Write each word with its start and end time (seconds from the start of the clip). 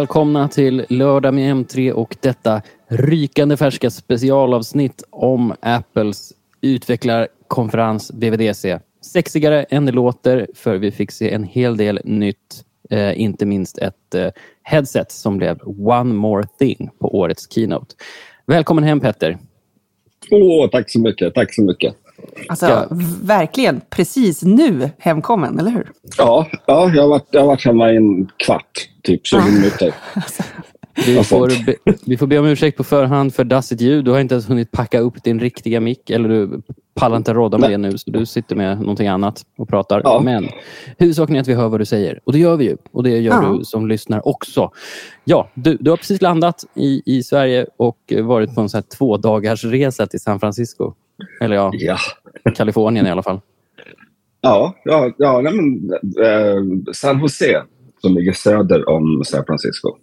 Välkomna 0.00 0.48
till 0.48 0.84
lördag 0.88 1.34
med 1.34 1.56
M3 1.56 1.90
och 1.90 2.16
detta 2.20 2.62
rykande 2.88 3.56
färska 3.56 3.90
specialavsnitt 3.90 5.02
om 5.10 5.54
Apples 5.60 6.32
utvecklarkonferens 6.60 8.12
BVDC. 8.12 8.78
Sexigare 9.04 9.62
än 9.62 9.86
det 9.86 9.92
låter 9.92 10.46
för 10.54 10.76
vi 10.76 10.90
fick 10.90 11.10
se 11.10 11.32
en 11.32 11.44
hel 11.44 11.76
del 11.76 12.00
nytt. 12.04 12.64
Eh, 12.90 13.20
inte 13.20 13.46
minst 13.46 13.78
ett 13.78 14.14
eh, 14.14 14.26
headset 14.62 15.12
som 15.12 15.38
blev 15.38 15.58
One 15.78 16.14
More 16.14 16.46
Thing 16.58 16.90
på 16.98 17.18
årets 17.18 17.52
keynote. 17.52 17.94
Välkommen 18.46 18.84
hem 18.84 19.00
Petter. 19.00 19.38
Åh, 20.30 20.68
tack 20.70 20.90
så 20.90 21.00
mycket. 21.00 21.34
Tack 21.34 21.54
så 21.54 21.62
mycket. 21.62 21.94
Alltså, 22.48 22.66
ja. 22.66 22.86
verkligen 23.22 23.80
precis 23.90 24.42
nu 24.42 24.90
hemkommen, 24.98 25.58
eller 25.58 25.70
hur? 25.70 25.92
Ja, 26.18 26.46
ja 26.66 26.90
jag, 26.94 27.02
har 27.02 27.08
varit, 27.08 27.28
jag 27.30 27.40
har 27.40 27.46
varit 27.46 27.64
hemma 27.64 27.92
i 27.92 27.96
en 27.96 28.28
kvart, 28.36 28.89
typ 29.02 29.26
20 29.26 29.38
ja. 29.38 29.44
minuter. 29.46 29.94
Vi 31.06 31.24
får, 31.24 31.66
be, 31.66 31.74
vi 32.06 32.16
får 32.16 32.26
be 32.26 32.38
om 32.38 32.46
ursäkt 32.46 32.76
på 32.76 32.84
förhand 32.84 33.34
för 33.34 33.44
dassigt 33.44 33.80
ljud. 33.80 34.04
Du 34.04 34.10
har 34.10 34.20
inte 34.20 34.34
ens 34.34 34.50
hunnit 34.50 34.70
packa 34.70 35.00
upp 35.00 35.24
din 35.24 35.40
riktiga 35.40 35.80
mick 35.80 36.10
eller 36.10 36.28
du 36.28 36.62
pallar 36.94 37.16
inte 37.16 37.34
råda 37.34 37.58
med 37.58 37.70
Nej. 37.70 37.78
det 37.78 37.88
nu 37.90 37.98
så 37.98 38.10
du 38.10 38.26
sitter 38.26 38.56
med 38.56 38.80
någonting 38.80 39.08
annat 39.08 39.42
och 39.58 39.68
pratar. 39.68 40.00
Ja. 40.04 40.20
Men 40.24 40.48
huvudsaken 40.98 41.36
är 41.36 41.40
att 41.40 41.48
vi 41.48 41.54
hör 41.54 41.68
vad 41.68 41.80
du 41.80 41.84
säger 41.84 42.20
och 42.24 42.32
det 42.32 42.38
gör 42.38 42.56
vi 42.56 42.64
ju 42.64 42.76
och 42.92 43.02
det 43.02 43.18
gör 43.18 43.42
ja. 43.42 43.48
du 43.58 43.64
som 43.64 43.88
lyssnar 43.88 44.28
också. 44.28 44.70
Ja, 45.24 45.50
du, 45.54 45.76
du 45.80 45.90
har 45.90 45.96
precis 45.96 46.22
landat 46.22 46.64
i, 46.74 47.02
i 47.06 47.22
Sverige 47.22 47.66
och 47.76 48.12
varit 48.22 48.54
på 48.54 48.60
en 48.60 48.68
så 48.68 48.76
här 48.76 48.84
två 48.98 49.16
dagars 49.16 49.64
resa 49.64 50.06
till 50.06 50.20
San 50.20 50.40
Francisco. 50.40 50.94
Eller 51.40 51.56
ja, 51.56 51.70
ja. 51.72 51.96
Kalifornien 52.54 53.06
i 53.06 53.10
alla 53.10 53.22
fall. 53.22 53.40
Ja, 54.40 54.74
ja, 54.84 55.12
ja 55.18 55.40
nej 55.40 55.52
men, 55.52 55.92
eh, 56.24 56.92
San 56.92 57.20
Jose 57.20 57.62
som 58.00 58.14
ligger 58.14 58.32
söder 58.32 58.88
om 58.88 59.22
San 59.24 59.44
Francisco. 59.46 59.96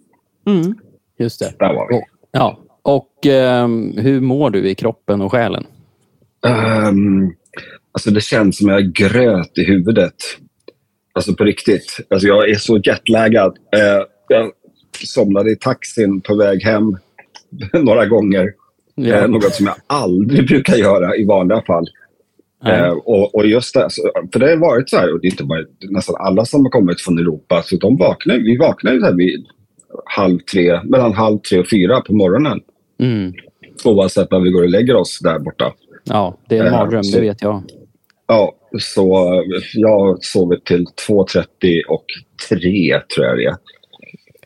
Mm. 0.46 0.74
Just 1.18 1.40
det. 1.40 1.52
Där 1.58 1.74
var 1.74 1.88
vi. 1.88 2.00
ja. 2.32 2.58
Och 2.82 3.26
eh, 3.26 3.68
hur 3.96 4.20
mår 4.20 4.50
du 4.50 4.68
i 4.68 4.74
kroppen 4.74 5.20
och 5.20 5.32
själen? 5.32 5.66
Um, 6.46 7.34
alltså 7.92 8.10
det 8.10 8.20
känns 8.20 8.58
som 8.58 8.68
jag 8.68 8.92
gröt 8.92 9.58
i 9.58 9.64
huvudet. 9.64 10.14
Alltså 11.12 11.34
på 11.34 11.44
riktigt. 11.44 11.96
Alltså 12.10 12.28
jag 12.28 12.50
är 12.50 12.54
så 12.54 12.78
jetlaggad. 12.78 13.58
Uh, 13.76 14.04
jag 14.28 14.50
somnade 15.04 15.52
i 15.52 15.56
taxin 15.56 16.20
på 16.20 16.34
väg 16.34 16.62
hem 16.62 16.96
några 17.84 18.06
gånger. 18.06 18.52
Ja. 18.94 19.24
Uh, 19.24 19.30
något 19.30 19.54
som 19.54 19.66
jag 19.66 19.76
aldrig 19.86 20.46
brukar 20.46 20.76
göra 20.76 21.16
i 21.16 21.24
vanliga 21.24 21.62
fall. 21.62 21.88
Uh, 22.66 22.90
och, 22.90 23.34
och, 23.34 23.46
just 23.46 23.74
det, 23.74 23.84
alltså, 23.84 24.02
för 24.32 24.40
det 24.40 24.48
har 24.48 24.56
varit 24.56 24.90
så 24.90 24.96
här, 24.96 25.12
och 25.12 25.20
det 25.20 25.26
är 25.26 25.30
inte 25.30 25.44
bara 25.44 25.64
nästan 25.80 26.14
alla 26.18 26.44
som 26.44 26.64
har 26.64 26.70
kommit 26.70 27.00
från 27.00 27.18
Europa, 27.18 27.62
så 27.64 27.76
de 27.76 27.96
vaknar, 27.96 28.36
vi 28.36 28.56
vaknar 28.56 28.92
ju 28.92 29.00
så 29.00 29.06
här 29.06 29.14
vid 29.14 29.46
halv 30.04 30.38
tre, 30.38 30.80
mellan 30.84 31.12
halv 31.12 31.38
tre 31.38 31.58
och 31.58 31.70
fyra 31.70 32.00
på 32.00 32.12
morgonen. 32.12 32.60
Mm. 33.00 33.32
Oavsett 33.84 34.30
när 34.30 34.40
vi 34.40 34.50
går 34.50 34.62
och 34.62 34.68
lägger 34.68 34.96
oss 34.96 35.18
där 35.18 35.38
borta. 35.38 35.72
Ja, 36.04 36.38
det 36.48 36.58
är 36.58 36.64
en 36.64 36.72
mardröm, 36.72 37.02
det 37.12 37.20
vet 37.20 37.42
jag. 37.42 37.62
Ja, 38.26 38.54
så 38.78 39.02
jag 39.74 39.88
har 39.88 40.18
sovit 40.20 40.64
till 40.64 40.86
2.30 41.08 41.44
och 41.88 42.04
3 42.48 43.00
tror 43.14 43.26
jag 43.26 43.38
det 43.38 43.44
är. 43.44 43.56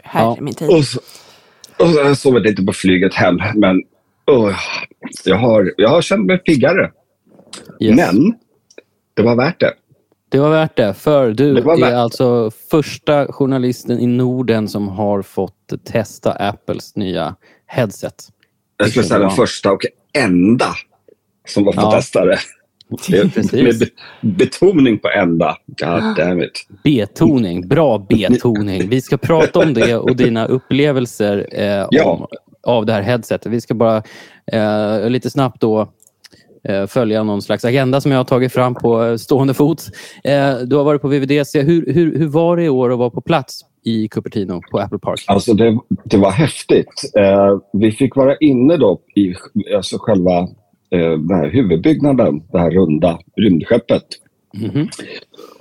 Herre 0.03 0.41
min 0.41 0.55
tid. 0.55 0.69
Och 0.69 0.85
så, 0.85 1.01
och 1.79 1.89
så 1.89 2.01
har 2.01 2.09
jag 2.09 2.19
sovit 2.19 2.43
lite 2.43 2.63
på 2.63 2.73
flyget 2.73 3.15
hem, 3.15 3.39
men 3.55 3.77
uh, 4.31 4.57
jag, 5.25 5.37
har, 5.37 5.75
jag 5.77 5.89
har 5.89 6.03
känt 6.03 6.27
mig 6.27 6.39
piggare. 6.39 6.91
Yes. 7.83 7.97
Men 7.97 8.35
det 9.15 9.23
var 9.23 9.37
värt 9.37 9.61
det. 9.61 9.75
Det 10.29 10.39
var 10.39 10.51
värt 10.51 10.77
det, 10.77 10.95
för 10.95 11.31
du 11.31 11.59
är 11.59 11.95
alltså 11.95 12.51
första 12.71 13.33
journalisten 13.33 14.01
i 14.01 14.07
Norden 14.07 14.69
som 14.69 14.89
har 14.89 15.23
fått 15.23 15.73
testa 15.85 16.33
Apples 16.33 16.97
nya 16.97 17.35
headset. 17.67 18.29
Jag 18.77 18.89
skulle 18.89 19.05
säga 19.05 19.19
den 19.19 19.31
första 19.31 19.73
och 19.73 19.81
enda 20.13 20.75
som 21.49 21.67
har 21.67 21.73
fått 21.73 21.83
ja. 21.83 21.93
testa 21.93 22.25
det. 22.25 22.39
Med 23.63 23.89
betoning 24.21 24.99
på 24.99 25.09
ända. 25.09 25.57
God 25.67 26.17
damn 26.17 26.43
it. 26.43 26.67
Betoning, 26.85 27.69
bra 27.69 27.99
betoning. 27.99 28.89
Vi 28.89 29.01
ska 29.01 29.17
prata 29.17 29.59
om 29.59 29.75
det 29.75 29.97
och 29.97 30.17
dina 30.17 30.47
upplevelser 30.47 31.49
eh, 31.53 31.87
ja. 31.91 32.05
om, 32.05 32.27
av 32.63 32.87
det 32.87 32.93
här 32.93 33.03
headsetet. 33.03 33.53
Vi 33.53 33.61
ska 33.61 33.75
bara 33.75 34.03
eh, 34.53 35.11
lite 35.11 35.31
snabbt 35.31 35.61
då 35.61 35.93
följa 36.89 37.23
någon 37.23 37.43
slags 37.43 37.65
agenda 37.65 38.01
som 38.01 38.13
jag 38.13 38.19
har 38.19 38.25
tagit 38.25 38.53
fram 38.53 38.75
på 38.75 39.19
stående 39.19 39.55
fot. 39.55 39.83
Eh, 40.25 40.57
du 40.59 40.77
har 40.77 40.85
varit 40.85 41.03
på 41.03 41.09
VVDC. 41.09 41.63
Hur, 41.63 41.93
hur, 41.93 42.19
hur 42.19 42.27
var 42.27 42.57
det 42.57 42.65
i 42.65 42.69
år 42.69 42.93
att 42.93 42.99
vara 42.99 43.11
på 43.11 43.21
plats 43.21 43.61
i 43.85 44.09
Cupertino 44.09 44.61
på 44.71 44.79
Apple 44.79 44.99
Park? 44.99 45.25
Alltså 45.27 45.55
det, 45.55 45.79
det 46.05 46.17
var 46.17 46.31
häftigt. 46.31 47.13
Eh, 47.19 47.59
vi 47.73 47.93
fick 47.93 48.17
vara 48.17 48.37
inne 48.37 48.77
då 48.77 49.01
i 49.15 49.35
alltså 49.77 49.97
själva 50.01 50.39
eh, 50.91 51.11
den 51.11 51.31
här 51.31 51.51
huvudbyggnaden, 51.51 52.43
det 52.53 52.59
här 52.59 52.71
runda 52.71 53.19
rymdskeppet. 53.37 54.05
Mm 54.59 54.71
-hmm. 54.71 54.89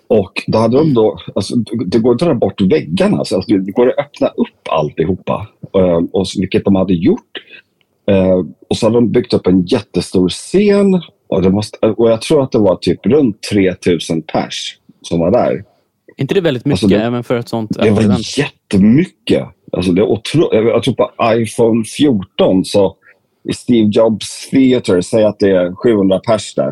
Och 0.07 0.43
då 0.47 0.57
hade 0.57 0.77
de 0.77 0.93
då, 0.93 1.17
alltså, 1.35 1.55
det 1.85 1.99
går 1.99 2.11
att 2.11 2.19
dra 2.19 2.33
bort 2.33 2.61
väggarna, 2.61 3.17
alltså, 3.17 3.41
det 3.47 3.71
går 3.71 3.89
att 3.89 3.99
öppna 3.99 4.27
upp 4.27 4.67
alltihopa. 4.69 5.47
Eh, 5.75 5.99
och, 6.11 6.25
vilket 6.39 6.65
de 6.65 6.75
hade 6.75 6.93
gjort. 6.93 7.37
Och 8.71 8.77
så 8.77 8.85
hade 8.85 8.97
de 8.97 9.11
byggt 9.11 9.33
upp 9.33 9.47
en 9.47 9.61
jättestor 9.65 10.29
scen. 10.29 11.01
Och, 11.27 11.41
det 11.41 11.49
måste, 11.49 11.77
och 11.77 12.11
jag 12.11 12.21
tror 12.21 12.43
att 12.43 12.51
det 12.51 12.59
var 12.59 12.75
typ 12.75 13.05
runt 13.05 13.41
3000 13.53 14.21
pers 14.21 14.77
som 15.01 15.19
var 15.19 15.31
där. 15.31 15.51
Är 15.51 15.63
inte 16.17 16.33
det 16.33 16.41
väldigt 16.41 16.65
mycket 16.65 16.83
alltså 16.83 16.97
det, 16.97 17.03
även 17.03 17.23
för 17.23 17.35
ett 17.35 17.49
sånt 17.49 17.71
Det 17.79 17.91
var 17.91 18.01
event? 18.01 18.37
jättemycket. 18.37 19.47
Alltså 19.71 19.91
det 19.91 20.03
otro, 20.03 20.55
jag 20.55 20.83
tror 20.83 20.93
på 20.93 21.11
iPhone 21.23 21.83
14 21.83 22.65
så 22.65 22.95
i 23.49 23.53
Steve 23.53 23.89
Jobs 23.91 24.49
Theater, 24.49 25.01
säg 25.01 25.23
att 25.23 25.39
det 25.39 25.51
är 25.51 25.75
700 25.75 26.19
pers 26.19 26.55
där. 26.55 26.71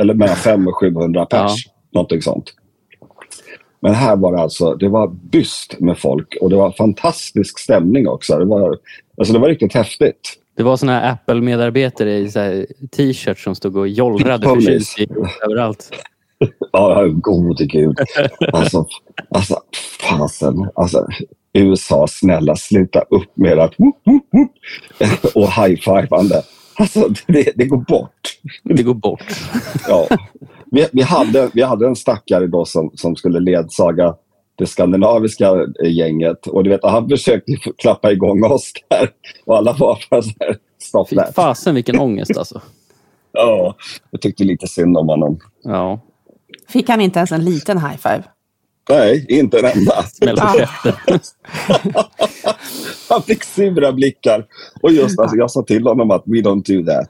Eller 0.00 0.14
mellan 0.14 0.36
500 0.36 0.70
och 0.70 0.76
700 0.76 1.26
pers. 1.26 1.52
Ja. 1.66 1.72
Någonting 1.92 2.22
sånt. 2.22 2.54
Men 3.80 3.94
här 3.94 4.16
var 4.16 4.32
det 4.32 4.38
alltså, 4.40 4.74
det 4.74 4.88
var 4.88 5.08
byst 5.08 5.76
med 5.80 5.98
folk 5.98 6.36
och 6.40 6.50
det 6.50 6.56
var 6.56 6.72
fantastisk 6.72 7.58
stämning 7.58 8.08
också. 8.08 8.38
Det 8.38 8.44
var, 8.44 8.78
alltså 9.18 9.32
det 9.32 9.38
var 9.38 9.48
riktigt 9.48 9.74
häftigt. 9.74 10.38
Det 10.56 10.62
var 10.62 10.76
såna 10.76 10.92
här 10.92 11.12
Apple-medarbetare 11.12 12.18
i 12.18 12.66
t-shirts 12.96 13.44
som 13.44 13.54
stod 13.54 13.76
och 13.76 13.88
jollrade 13.88 14.48
förtjust 14.48 14.98
överallt. 15.44 15.90
Ja, 16.72 17.06
gode 17.06 17.66
gud. 17.66 17.98
Alltså, 18.52 18.86
alltså 19.30 19.60
fasen. 20.00 20.70
Alltså, 20.74 21.06
USA, 21.52 22.06
snälla 22.08 22.56
sluta 22.56 23.00
upp 23.00 23.36
med 23.36 23.58
att 23.58 23.74
och 25.34 25.52
high-fivande. 25.52 26.42
Alltså, 26.74 27.08
det, 27.26 27.52
det, 27.56 27.64
går 27.64 27.84
bort. 27.88 28.38
Det 28.64 28.82
går 28.82 28.94
bort. 28.94 29.24
Ja. 29.88 30.08
Vi, 30.70 30.86
vi, 30.92 31.02
hade, 31.02 31.50
vi 31.54 31.62
hade 31.62 31.86
en 31.86 31.96
stackare 31.96 32.46
då 32.46 32.64
som, 32.64 32.90
som 32.94 33.16
skulle 33.16 33.40
ledsaga 33.40 34.14
det 34.56 34.66
skandinaviska 34.66 35.54
gänget. 35.84 36.46
Och 36.46 36.64
du 36.64 36.70
vet, 36.70 36.80
han 36.82 37.08
försökte 37.08 37.52
klappa 37.78 38.12
igång 38.12 38.44
oss 38.44 38.72
där. 38.88 39.10
Och 39.44 39.56
alla 39.56 39.72
var 39.72 39.98
bara 40.10 40.22
så 40.22 40.30
här, 40.40 40.56
stop 40.78 41.06
Fy 41.08 41.16
fasen 41.34 41.74
vilken 41.74 41.98
ångest 41.98 42.36
alltså. 42.36 42.60
ja, 43.32 43.76
jag 44.10 44.20
tyckte 44.20 44.44
lite 44.44 44.66
synd 44.66 44.96
om 44.96 45.08
honom. 45.08 45.38
Ja. 45.62 46.00
Fick 46.68 46.88
han 46.88 47.00
inte 47.00 47.18
ens 47.18 47.32
en 47.32 47.44
liten 47.44 47.78
high 47.78 47.96
five? 47.96 48.22
Nej, 48.88 49.26
inte 49.28 49.58
en 49.58 49.64
enda. 49.64 50.04
han 53.08 53.22
fick 53.22 53.44
sura 53.44 53.92
blickar. 53.92 54.46
Och 54.82 54.92
just 54.92 55.20
alltså, 55.20 55.36
jag 55.36 55.50
sa 55.50 55.62
till 55.62 55.86
honom 55.86 56.10
att 56.10 56.22
we 56.26 56.36
don't 56.36 56.76
do 56.76 56.92
that. 56.92 57.08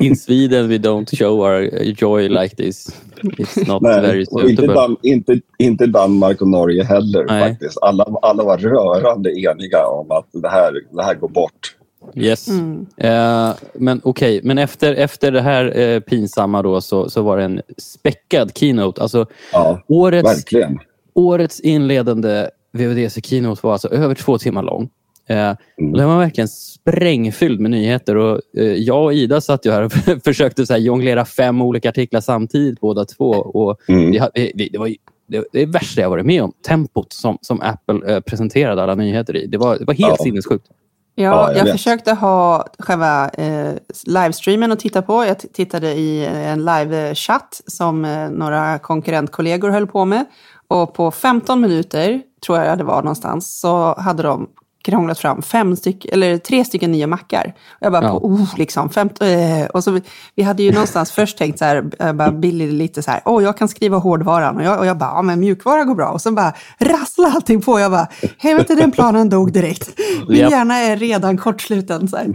In 0.00 0.16
Sweden 0.16 0.68
we 0.68 0.78
don't 0.78 1.16
show 1.16 1.40
our 1.40 1.70
joy 1.96 2.28
like 2.28 2.56
this. 2.56 2.90
It's 3.22 3.68
not 3.68 3.82
Nej, 3.82 4.00
very 4.00 4.26
suitable. 4.26 4.50
Inte, 4.50 4.66
Dan 4.66 4.96
inte, 5.02 5.40
inte 5.58 5.86
Danmark 5.86 6.42
och 6.42 6.48
Norge 6.48 6.84
heller 6.84 7.24
Nej. 7.24 7.50
faktiskt. 7.50 7.78
Alla, 7.82 8.04
alla 8.22 8.44
var 8.44 8.58
rörande 8.58 9.30
eniga 9.30 9.86
om 9.86 10.10
att 10.10 10.26
det 10.32 10.48
här, 10.48 10.72
det 10.92 11.02
här 11.02 11.14
går 11.14 11.28
bort. 11.28 11.76
Yes. 12.14 12.48
Mm. 12.48 12.80
Uh, 12.80 13.54
men 13.74 14.00
okej, 14.04 14.38
okay. 14.38 14.40
men 14.42 14.58
efter, 14.58 14.94
efter 14.94 15.32
det 15.32 15.40
här 15.40 15.78
uh, 15.78 16.00
pinsamma 16.00 16.62
då 16.62 16.80
så, 16.80 17.10
så 17.10 17.22
var 17.22 17.36
det 17.36 17.44
en 17.44 17.62
späckad 17.78 18.58
keynote. 18.58 19.02
Alltså, 19.02 19.26
ja, 19.52 19.82
årets, 19.88 20.28
verkligen. 20.28 20.78
Årets 21.14 21.60
inledande 21.60 22.50
VVDC 22.72 23.20
keynote 23.20 23.60
var 23.62 23.72
alltså 23.72 23.88
över 23.88 24.14
två 24.14 24.38
timmar 24.38 24.62
lång. 24.62 24.90
Eh, 25.28 25.56
mm. 25.78 25.92
Den 25.92 26.08
var 26.08 26.18
verkligen 26.18 26.48
sprängfylld 26.48 27.60
med 27.60 27.70
nyheter. 27.70 28.16
Och, 28.16 28.40
eh, 28.56 28.64
jag 28.64 29.04
och 29.04 29.14
Ida 29.14 29.40
satt 29.40 29.66
ju 29.66 29.70
här 29.70 29.82
och 29.82 29.92
försökte 30.24 30.66
så 30.66 30.72
här, 30.72 30.80
jonglera 30.80 31.24
fem 31.24 31.62
olika 31.62 31.88
artiklar 31.88 32.20
samtidigt 32.20 32.80
båda 32.80 33.04
två. 33.04 33.30
Och 33.30 33.80
mm. 33.88 34.10
vi, 34.34 34.52
vi, 34.54 34.68
det 34.68 34.78
var 34.78 34.88
det, 35.28 35.44
det 35.52 35.62
är 35.62 35.66
det 35.66 35.72
värsta 35.72 36.00
jag 36.00 36.10
varit 36.10 36.26
med 36.26 36.42
om. 36.42 36.52
Tempot 36.66 37.12
som, 37.12 37.38
som 37.40 37.60
Apple 37.60 38.14
eh, 38.14 38.20
presenterade 38.20 38.82
alla 38.82 38.94
nyheter 38.94 39.36
i. 39.36 39.46
Det 39.46 39.58
var, 39.58 39.78
det 39.78 39.84
var 39.84 39.94
helt 39.94 40.14
ja. 40.18 40.24
sinnessjukt. 40.24 40.66
Ja, 41.14 41.24
ja, 41.24 41.52
jag, 41.52 41.66
jag 41.66 41.72
försökte 41.72 42.12
ha 42.12 42.66
själva 42.78 43.28
eh, 43.28 43.72
livestreamen 44.06 44.72
att 44.72 44.78
titta 44.78 45.02
på. 45.02 45.24
Jag 45.24 45.38
tittade 45.38 45.94
i 45.94 46.26
en 46.26 46.64
live-chatt 46.64 47.62
som 47.66 48.04
eh, 48.04 48.30
några 48.30 48.78
konkurrentkollegor 48.78 49.70
höll 49.70 49.86
på 49.86 50.04
med. 50.04 50.24
Och 50.68 50.94
på 50.94 51.10
15 51.10 51.60
minuter, 51.60 52.22
tror 52.46 52.58
jag 52.58 52.78
det 52.78 52.84
var 52.84 53.02
någonstans, 53.02 53.60
så 53.60 53.94
hade 53.98 54.22
de 54.22 54.48
krånglat 54.88 55.18
fram 55.18 55.42
fem 55.42 55.76
styck, 55.76 56.04
eller 56.04 56.38
tre 56.38 56.64
stycken 56.64 56.92
nya 56.92 57.06
mackar. 57.06 57.54
Och 57.70 57.86
jag 57.86 57.92
bara, 57.92 58.04
ja. 58.04 58.20
på, 58.20 58.26
oh, 58.26 58.54
liksom, 58.56 58.90
fem, 58.90 59.08
eh. 59.20 59.66
och 59.66 59.84
så, 59.84 60.00
vi 60.34 60.42
hade 60.42 60.62
ju 60.62 60.72
någonstans 60.72 61.12
först 61.12 61.38
tänkt 61.38 61.58
så 61.58 61.64
här, 61.64 62.12
bara 62.12 62.30
Billy 62.30 62.70
lite 62.70 63.02
så 63.02 63.10
här, 63.10 63.22
åh, 63.24 63.38
oh, 63.38 63.42
jag 63.42 63.58
kan 63.58 63.68
skriva 63.68 63.96
hårdvaran. 63.96 64.56
Och 64.56 64.62
jag, 64.62 64.78
och 64.78 64.86
jag 64.86 64.98
bara, 64.98 65.10
ja 65.10 65.22
men 65.22 65.40
mjukvara 65.40 65.84
går 65.84 65.94
bra. 65.94 66.08
Och 66.08 66.22
sen 66.22 66.34
bara 66.34 66.52
rassla 66.78 67.32
allting 67.34 67.60
på. 67.60 67.80
Jag 67.80 67.90
bara, 67.90 68.06
helvete 68.38 68.74
den 68.74 68.90
planen 68.90 69.28
dog 69.28 69.52
direkt. 69.52 69.98
Min 70.28 70.38
yep. 70.38 70.50
hjärna 70.50 70.74
är 70.78 70.96
redan 70.96 71.36
kortsluten. 71.36 72.08
Så 72.08 72.16
här. 72.16 72.34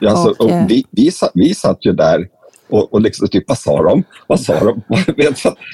Ja, 0.00 0.10
alltså, 0.10 0.28
och, 0.28 0.40
och 0.40 0.50
eh, 0.50 0.66
vi, 0.66 0.84
vi, 0.90 1.10
satt, 1.10 1.30
vi 1.34 1.54
satt 1.54 1.86
ju 1.86 1.92
där 1.92 2.26
och, 2.72 2.94
och 2.94 3.00
liksom, 3.00 3.28
typ, 3.28 3.44
vad 3.48 3.58
sa 3.58 3.82
de? 3.82 4.04
Vad 4.26 4.40
sa 4.40 4.64
de? 4.64 4.82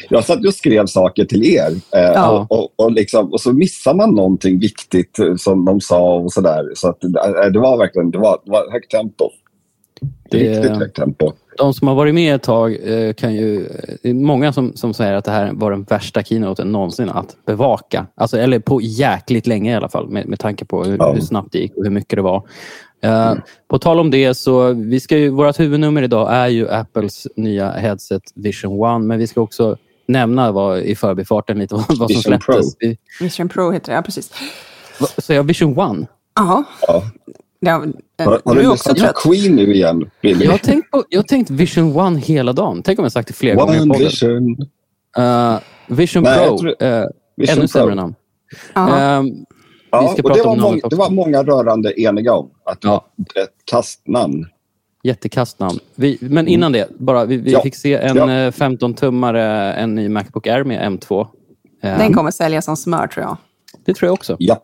jag 0.08 0.24
satt 0.24 0.46
och 0.46 0.54
skrev 0.54 0.86
saker 0.86 1.24
till 1.24 1.44
er 1.44 1.70
eh, 1.94 2.00
ja. 2.00 2.46
och, 2.50 2.58
och, 2.58 2.70
och, 2.76 2.92
liksom, 2.92 3.32
och 3.32 3.40
så 3.40 3.52
missar 3.52 3.94
man 3.94 4.14
någonting 4.14 4.58
viktigt 4.58 5.18
eh, 5.18 5.36
som 5.36 5.64
de 5.64 5.80
sa 5.80 6.14
och 6.14 6.32
sådär. 6.32 6.64
Så 6.74 6.88
att, 6.88 7.04
eh, 7.04 7.10
det 7.52 7.58
var 7.58 7.78
verkligen 7.78 8.10
det 8.10 8.18
var, 8.18 8.40
det 8.44 8.50
var 8.50 8.72
högt 8.72 8.90
tempo. 8.90 9.30
Det, 10.30 10.38
Riktigt 10.38 10.76
högt 10.76 10.96
tempo. 10.96 11.32
De 11.58 11.74
som 11.74 11.88
har 11.88 11.94
varit 11.94 12.14
med 12.14 12.34
ett 12.34 12.42
tag 12.42 12.78
kan 13.16 13.34
ju... 13.34 13.68
Det 14.02 14.10
är 14.10 14.14
många 14.14 14.52
som, 14.52 14.76
som 14.76 14.94
säger 14.94 15.14
att 15.14 15.24
det 15.24 15.30
här 15.30 15.52
var 15.52 15.70
den 15.70 15.82
värsta 15.82 16.22
keynoten 16.22 16.72
någonsin 16.72 17.08
att 17.08 17.36
bevaka. 17.46 18.06
Alltså, 18.14 18.38
eller 18.38 18.58
på 18.58 18.80
jäkligt 18.80 19.46
länge 19.46 19.72
i 19.72 19.74
alla 19.74 19.88
fall 19.88 20.08
med, 20.08 20.28
med 20.28 20.38
tanke 20.38 20.64
på 20.64 20.84
hur, 20.84 20.96
ja. 20.98 21.12
hur 21.12 21.20
snabbt 21.20 21.52
det 21.52 21.58
gick 21.58 21.76
och 21.76 21.84
hur 21.84 21.90
mycket 21.90 22.16
det 22.16 22.22
var. 22.22 22.48
Uh, 23.06 23.34
på 23.68 23.78
tal 23.78 24.00
om 24.00 24.10
det, 24.10 24.34
så 24.34 24.72
vi 24.72 25.00
ska 25.00 25.18
ju, 25.18 25.30
vårt 25.30 25.60
huvudnummer 25.60 26.02
idag 26.02 26.32
är 26.32 26.48
ju 26.48 26.70
Apples 26.70 27.26
nya 27.36 27.70
headset 27.70 28.22
Vision 28.34 28.80
One, 28.80 29.06
men 29.06 29.18
vi 29.18 29.26
ska 29.26 29.40
också 29.40 29.76
nämna 30.08 30.52
vad, 30.52 30.78
i 30.78 30.94
förbifarten 30.94 31.58
lite 31.58 31.74
vad, 31.74 31.98
vad 31.98 32.12
som 32.12 32.22
släpptes. 32.22 32.76
Pro. 32.76 32.94
Vision 33.20 33.48
Pro 33.48 33.70
heter 33.70 33.92
det, 33.92 33.96
ja 33.96 34.02
precis. 34.02 34.32
Så 35.18 35.32
jag 35.32 35.42
Vision 35.42 35.78
One? 35.78 36.06
Aha. 36.40 36.64
Ja. 36.86 37.02
Ja, 37.60 37.84
har, 38.18 38.40
har 38.44 38.54
du 38.54 38.70
lyssnat 38.70 38.98
på 38.98 39.12
Queen 39.30 39.56
nu 39.56 39.74
igen, 39.74 40.10
Billy? 40.22 40.44
Jag 40.44 40.52
har, 40.52 40.58
tänkt 40.58 40.90
på, 40.90 41.04
jag 41.08 41.18
har 41.18 41.24
tänkt 41.24 41.50
Vision 41.50 41.96
One 41.96 42.18
hela 42.18 42.52
dagen. 42.52 42.82
Tänk 42.82 42.98
om 42.98 43.04
jag 43.04 43.12
sagt 43.12 43.28
det 43.28 43.34
fler 43.34 43.62
One 43.62 43.78
gånger 43.78 43.94
på 43.94 43.98
Vision. 43.98 44.56
Uh, 45.18 45.58
Vision 45.86 46.22
Nej, 46.22 46.48
Pro. 46.48 46.58
Tror, 46.58 46.68
uh, 46.82 47.04
Vision 47.36 47.58
ännu 47.58 47.68
sämre 47.68 47.94
namn. 47.94 48.14
Uh, 48.76 49.22
Ja, 49.90 50.14
och 50.22 50.32
det, 50.32 50.42
var 50.42 50.56
många, 50.56 50.88
det 50.90 50.96
var 50.96 51.10
många 51.10 51.42
rörande 51.42 52.00
eniga 52.00 52.34
om 52.34 52.50
att 52.64 52.80
det 52.80 52.88
ja. 52.88 53.04
ett 53.16 53.54
kastnamn. 53.64 54.46
Jättekastnamn. 55.02 55.78
Vi, 55.94 56.18
men 56.20 56.32
mm. 56.32 56.48
innan 56.48 56.72
det, 56.72 56.88
bara, 56.98 57.24
vi, 57.24 57.36
vi 57.36 57.52
ja. 57.52 57.62
fick 57.62 57.74
se 57.74 57.94
en 57.94 58.16
ja. 58.16 58.26
15-tummare, 58.50 59.72
en 59.74 59.94
ny 59.94 60.08
Macbook 60.08 60.46
Air 60.46 60.64
med 60.64 60.92
M2. 60.92 61.26
Den 61.82 62.00
ehm. 62.00 62.12
kommer 62.12 62.30
sälja 62.30 62.62
som 62.62 62.76
smör 62.76 63.06
tror 63.06 63.26
jag. 63.26 63.36
Det 63.84 63.94
tror 63.94 64.06
jag 64.06 64.12
också. 64.12 64.36
Ja, 64.38 64.60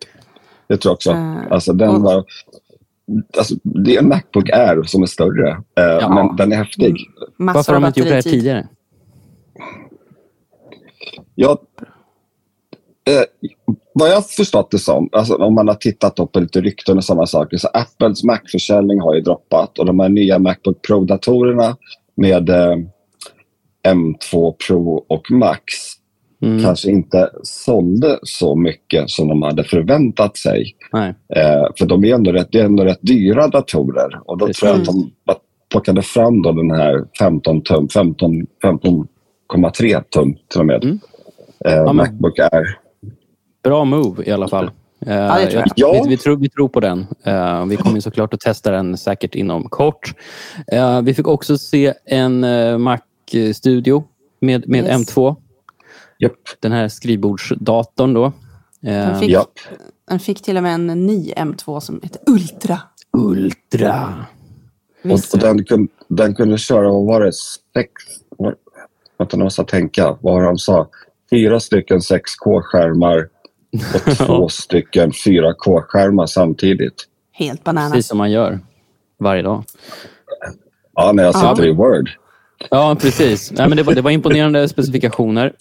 det 0.66 0.76
tror 0.76 0.90
jag 0.90 0.94
också. 0.94 1.12
Uh, 1.12 1.38
alltså, 1.50 1.72
den 1.72 1.88
och... 1.88 2.02
var, 2.02 2.24
alltså, 3.38 3.54
det 3.62 3.94
är 3.94 3.98
en 3.98 4.08
Macbook 4.08 4.50
Air 4.50 4.82
som 4.82 5.02
är 5.02 5.06
större, 5.06 5.50
uh, 5.50 5.62
ja. 5.76 6.14
men 6.14 6.36
den 6.36 6.52
är 6.52 6.56
häftig. 6.56 6.86
Mm. 7.40 7.54
Varför 7.54 7.72
har 7.72 7.80
de 7.80 7.86
inte 7.86 8.00
gjort 8.00 8.08
det 8.08 8.14
här 8.14 8.22
tidigare? 8.22 8.68
Ja, 11.34 11.58
eh, 13.04 13.50
vad 13.96 14.10
jag 14.10 14.26
förstått 14.26 14.70
det 14.70 14.78
som, 14.78 15.08
alltså 15.12 15.34
om 15.34 15.54
man 15.54 15.68
har 15.68 15.74
tittat 15.74 16.32
på 16.32 16.40
lite 16.40 16.60
rykten 16.60 16.96
och 16.96 17.04
sådana 17.04 17.26
saker, 17.26 17.56
så 17.56 17.68
Apples 17.68 18.24
Mac-försäljning 18.24 19.00
har 19.00 19.14
ju 19.14 19.20
droppat 19.20 19.78
och 19.78 19.86
de 19.86 20.00
här 20.00 20.08
nya 20.08 20.38
Macbook 20.38 20.82
Pro-datorerna 20.82 21.76
med 22.16 22.48
eh, 22.50 22.76
M2 23.88 24.54
Pro 24.66 25.04
och 25.08 25.30
Max 25.30 25.62
mm. 26.42 26.62
kanske 26.62 26.90
inte 26.90 27.30
sålde 27.42 28.18
så 28.22 28.56
mycket 28.56 29.10
som 29.10 29.28
de 29.28 29.42
hade 29.42 29.64
förväntat 29.64 30.36
sig. 30.36 30.76
Eh, 31.36 31.66
för 31.78 31.86
de 31.86 32.04
är 32.04 32.14
ändå 32.14 32.32
rätt, 32.32 32.48
det 32.52 32.60
är 32.60 32.64
ändå 32.64 32.84
rätt 32.84 33.02
dyra 33.02 33.48
datorer 33.48 34.20
och 34.24 34.38
då 34.38 34.46
Precis. 34.46 34.60
tror 34.60 34.72
jag 34.72 34.80
att 34.80 34.86
de 34.86 35.10
plockade 35.70 36.02
fram 36.02 36.42
då 36.42 36.52
den 36.52 36.70
här 36.70 37.04
15 37.18 37.62
tum, 37.62 37.88
15, 37.88 38.46
15,3 38.62 40.02
tum 40.02 40.36
till 40.48 40.60
och 40.60 40.66
med. 40.66 40.84
Mm. 40.84 41.00
Eh, 41.64 41.74
ja, 41.74 41.92
Macbook 41.92 42.38
Air. 42.38 42.83
Bra 43.64 43.84
move 43.84 44.24
i 44.24 44.30
alla 44.30 44.48
fall. 44.48 44.70
Ja, 44.98 45.38
det 45.38 45.50
tror 45.50 45.62
jag. 45.62 45.72
Ja. 45.76 46.02
Vi, 46.02 46.08
vi, 46.08 46.16
tror, 46.16 46.36
vi 46.36 46.48
tror 46.48 46.68
på 46.68 46.80
den. 46.80 47.06
Uh, 47.26 47.66
vi 47.66 47.76
kommer 47.76 48.00
såklart 48.00 48.34
att 48.34 48.40
testa 48.40 48.70
den 48.70 48.96
säkert 48.96 49.34
inom 49.34 49.68
kort. 49.68 50.14
Uh, 50.72 51.00
vi 51.00 51.14
fick 51.14 51.28
också 51.28 51.58
se 51.58 51.94
en 52.04 52.44
uh, 52.44 52.78
Mac-studio 52.78 54.04
med, 54.40 54.68
med 54.68 54.84
yes. 54.84 55.08
M2. 55.08 55.36
Yep. 56.18 56.32
Den 56.60 56.72
här 56.72 56.88
skrivbordsdatorn 56.88 58.14
då. 58.14 58.32
Den 58.80 59.20
fick, 59.20 59.30
yep. 59.30 59.44
den 60.08 60.18
fick 60.18 60.42
till 60.42 60.56
och 60.56 60.62
med 60.62 60.74
en 60.74 61.06
ny 61.06 61.32
M2 61.32 61.80
som 61.80 62.00
heter 62.02 62.20
Ultra. 62.26 62.80
Ultra. 63.12 64.24
Och, 65.04 65.10
och 65.32 65.38
den, 65.38 65.64
kunde, 65.64 65.92
den 66.08 66.34
kunde 66.34 66.58
köra, 66.58 66.88
vad 66.88 67.06
var 67.06 67.20
det, 67.20 67.32
sex... 67.32 67.92
Vänta, 69.18 69.36
nu 69.36 69.44
måste 69.44 69.60
jag 69.60 69.68
tänka. 69.68 70.18
Vad 70.20 70.34
var 70.34 70.42
de 70.42 70.58
sa? 70.58 70.88
Fyra 71.30 71.60
stycken 71.60 71.98
6K-skärmar 71.98 73.28
och 73.94 74.16
två 74.26 74.48
stycken 74.48 75.10
4K-skärmar 75.10 76.26
samtidigt. 76.26 76.94
Helt 77.32 77.64
bananas. 77.64 77.92
Precis 77.92 78.08
som 78.08 78.18
man 78.18 78.30
gör 78.30 78.60
varje 79.18 79.42
dag. 79.42 79.64
Ja, 80.94 81.12
när 81.12 81.22
jag 81.22 81.34
sitter 81.34 81.64
ja. 81.64 81.64
i 81.64 81.72
Word. 81.72 82.10
Ja, 82.70 82.96
precis. 83.00 83.52
Nej, 83.52 83.68
men 83.68 83.76
det, 83.76 83.82
var, 83.82 83.94
det 83.94 84.02
var 84.02 84.10
imponerande 84.10 84.68
specifikationer. 84.68 85.52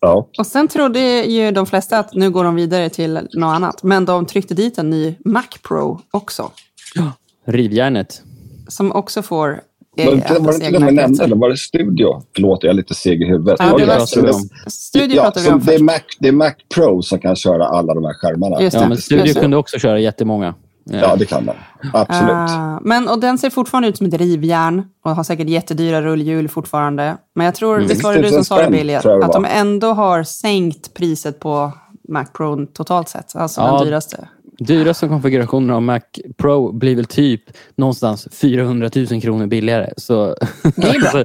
Ja. 0.00 0.28
Och 0.38 0.46
Sen 0.46 0.68
trodde 0.68 1.00
ju 1.24 1.50
de 1.50 1.66
flesta 1.66 1.98
att 1.98 2.14
nu 2.14 2.30
går 2.30 2.44
de 2.44 2.54
vidare 2.54 2.88
till 2.88 3.14
något 3.14 3.54
annat. 3.54 3.82
Men 3.82 4.04
de 4.04 4.26
tryckte 4.26 4.54
dit 4.54 4.78
en 4.78 4.90
ny 4.90 5.14
Mac 5.24 5.46
Pro 5.62 6.00
också. 6.10 6.50
Ja, 6.94 7.12
rivjärnet. 7.46 8.22
Som 8.68 8.92
också 8.92 9.22
får 9.22 9.60
var 9.96 10.04
det 10.04 10.64
inte 10.64 10.70
det 10.70 10.84
med 10.84 10.94
nämnde, 10.94 11.24
eller 11.24 11.36
var 11.36 11.50
det 11.50 11.56
studio? 11.56 12.22
Förlåt, 12.34 12.62
jag 12.62 12.70
är 12.70 12.74
lite 12.74 12.94
seg 12.94 13.22
i 13.22 13.24
huvudet. 13.24 13.56
Ja, 13.58 13.78
det 13.78 13.86
var 13.86 14.06
studio. 14.06 14.32
studio 14.66 15.16
ja, 15.16 15.32
vi 15.36 15.48
om 15.48 15.60
det, 15.60 15.74
är 15.74 15.82
Mac, 15.82 16.00
det 16.18 16.28
är 16.28 16.32
Mac 16.32 16.52
Pro 16.74 17.02
som 17.02 17.18
kan 17.18 17.36
köra 17.36 17.66
alla 17.66 17.94
de 17.94 18.04
här 18.04 18.14
skärmarna. 18.14 18.62
ja, 18.62 18.88
men 18.88 18.98
Studio 18.98 19.34
kunde 19.34 19.56
också 19.56 19.78
köra 19.78 20.00
jättemånga. 20.00 20.54
Ja, 20.84 21.16
det 21.16 21.24
kan 21.24 21.46
den. 21.46 21.54
Absolut. 21.92 22.30
Uh, 22.30 22.78
men, 22.82 23.08
och 23.08 23.20
den 23.20 23.38
ser 23.38 23.50
fortfarande 23.50 23.88
ut 23.88 23.96
som 23.96 24.06
ett 24.06 24.14
rivjärn 24.14 24.82
och 25.04 25.16
har 25.16 25.24
säkert 25.24 25.48
jättedyra 25.48 26.02
rusthjul 26.02 26.48
fortfarande. 26.48 27.16
Men 27.34 27.44
jag 27.44 27.54
tror, 27.54 27.76
mm. 27.76 27.88
visst 27.88 28.04
var 28.04 28.14
det 28.14 28.22
du 28.22 28.28
som 28.28 28.44
sa 28.44 28.62
det 28.62 28.70
Billy, 28.70 28.94
att 28.94 29.32
de 29.32 29.44
ändå 29.44 29.92
har 29.92 30.22
sänkt 30.22 30.94
priset 30.94 31.40
på 31.40 31.72
Mac 32.08 32.24
Pro 32.24 32.66
totalt 32.66 33.08
sett. 33.08 33.36
Alltså 33.36 33.60
ja, 33.60 33.76
den 33.76 33.86
dyraste. 33.86 34.28
Dyraste 34.64 35.08
konfigurationen 35.08 35.70
av 35.70 35.82
Mac 35.82 36.00
Pro 36.36 36.72
blir 36.72 36.96
väl 36.96 37.04
typ 37.04 37.42
någonstans 37.74 38.28
400 38.32 38.90
000 38.94 39.20
kronor 39.20 39.46
billigare. 39.46 39.92
Så, 39.96 40.36
det 40.76 40.88
är 40.88 41.12
bra. 41.12 41.24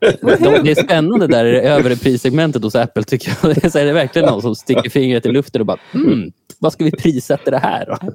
de, 0.38 0.64
det 0.64 0.70
är 0.70 0.84
spännande 0.84 1.26
där 1.26 1.44
i 1.44 1.50
det 1.50 1.60
övre 1.60 1.96
prissegmentet 1.96 2.62
hos 2.62 2.74
Apple 2.74 3.04
tycker 3.04 3.38
jag. 3.42 3.54
Det 3.62 3.74
är, 3.74 3.92
verkligen 3.92 4.28
någon 4.28 4.42
som 4.42 4.54
sticker 4.54 4.90
fingret 4.90 5.26
i 5.26 5.28
luften 5.28 5.60
och 5.60 5.66
bara 5.66 5.78
hmm, 5.92 6.32
vad 6.58 6.72
ska 6.72 6.84
vi 6.84 6.90
prissätta 6.90 7.50
det 7.50 7.58
här 7.58 7.86
då? 7.86 8.12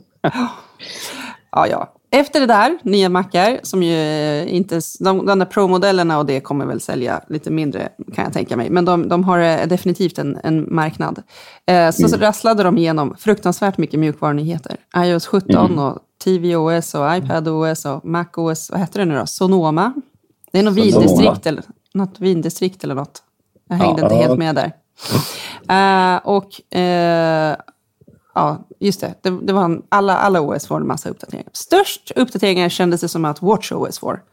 ja, 1.52 1.68
ja. 1.68 1.97
Efter 2.10 2.40
det 2.40 2.46
där, 2.46 2.78
nya 2.84 3.10
mackar, 3.10 3.60
som 3.64 3.84
ju 3.84 3.96
inte... 4.48 4.82
De, 5.00 5.26
de 5.26 5.40
där 5.40 5.46
Pro-modellerna 5.46 6.18
och 6.18 6.26
det 6.26 6.40
kommer 6.40 6.66
väl 6.66 6.82
sälja 6.82 7.22
lite 7.30 7.52
mindre, 7.52 7.90
kan 8.16 8.24
jag 8.24 8.34
tänka 8.34 8.58
mig. 8.58 8.70
Men 8.70 8.86
de, 8.86 9.08
de 9.08 9.24
har 9.24 9.40
eh, 9.40 9.68
definitivt 9.68 10.18
en, 10.18 10.40
en 10.44 10.76
marknad. 10.76 11.24
Eh, 11.66 11.92
så, 11.92 12.02
mm. 12.02 12.10
så 12.10 12.18
rasslade 12.18 12.64
de 12.64 12.78
igenom 12.78 13.16
fruktansvärt 13.20 13.78
mycket 13.78 14.00
mjukvarunyheter. 14.00 14.78
iOS 14.98 15.28
17 15.28 15.56
mm. 15.56 15.80
och 15.80 16.00
tvOS 16.24 16.96
och 16.96 17.16
iPadOS 17.16 17.86
och 17.86 18.06
MacOS. 18.06 18.70
Vad 18.72 18.80
heter 18.80 19.00
det 19.00 19.06
nu 19.06 19.16
då? 19.16 19.26
Sonoma? 19.26 19.94
Det 20.52 20.60
är 20.60 20.64
något 20.64 20.78
vindistrikt 20.78 21.46
eller 21.46 21.64
något. 21.94 22.20
Vindistrikt 22.20 22.84
eller 22.84 22.96
något. 22.96 23.24
Jag 23.70 23.76
hängde 23.76 24.02
ja, 24.02 24.06
inte 24.06 24.16
helt 24.16 24.40
med 24.40 24.56
där. 24.56 24.72
Uh, 25.72 26.28
och 26.28 26.62
uh, 26.76 27.56
ja, 28.38 28.58
just 28.80 29.02
det. 29.02 29.14
Det, 29.22 29.40
det 29.42 29.54
var 29.54 29.66
en, 29.66 29.84
alla, 29.90 30.18
alla 30.18 30.42
OS 30.42 30.68
får 30.68 30.78
en 30.78 30.88
massa 30.88 31.10
uppdateringar. 31.10 31.50
Störst 31.54 32.12
uppdateringar 32.16 32.70
kändes 32.70 33.02
det 33.02 33.08
som 33.08 33.26
att 33.26 33.42
WatchOS 33.42 34.00
får. 34.00 34.24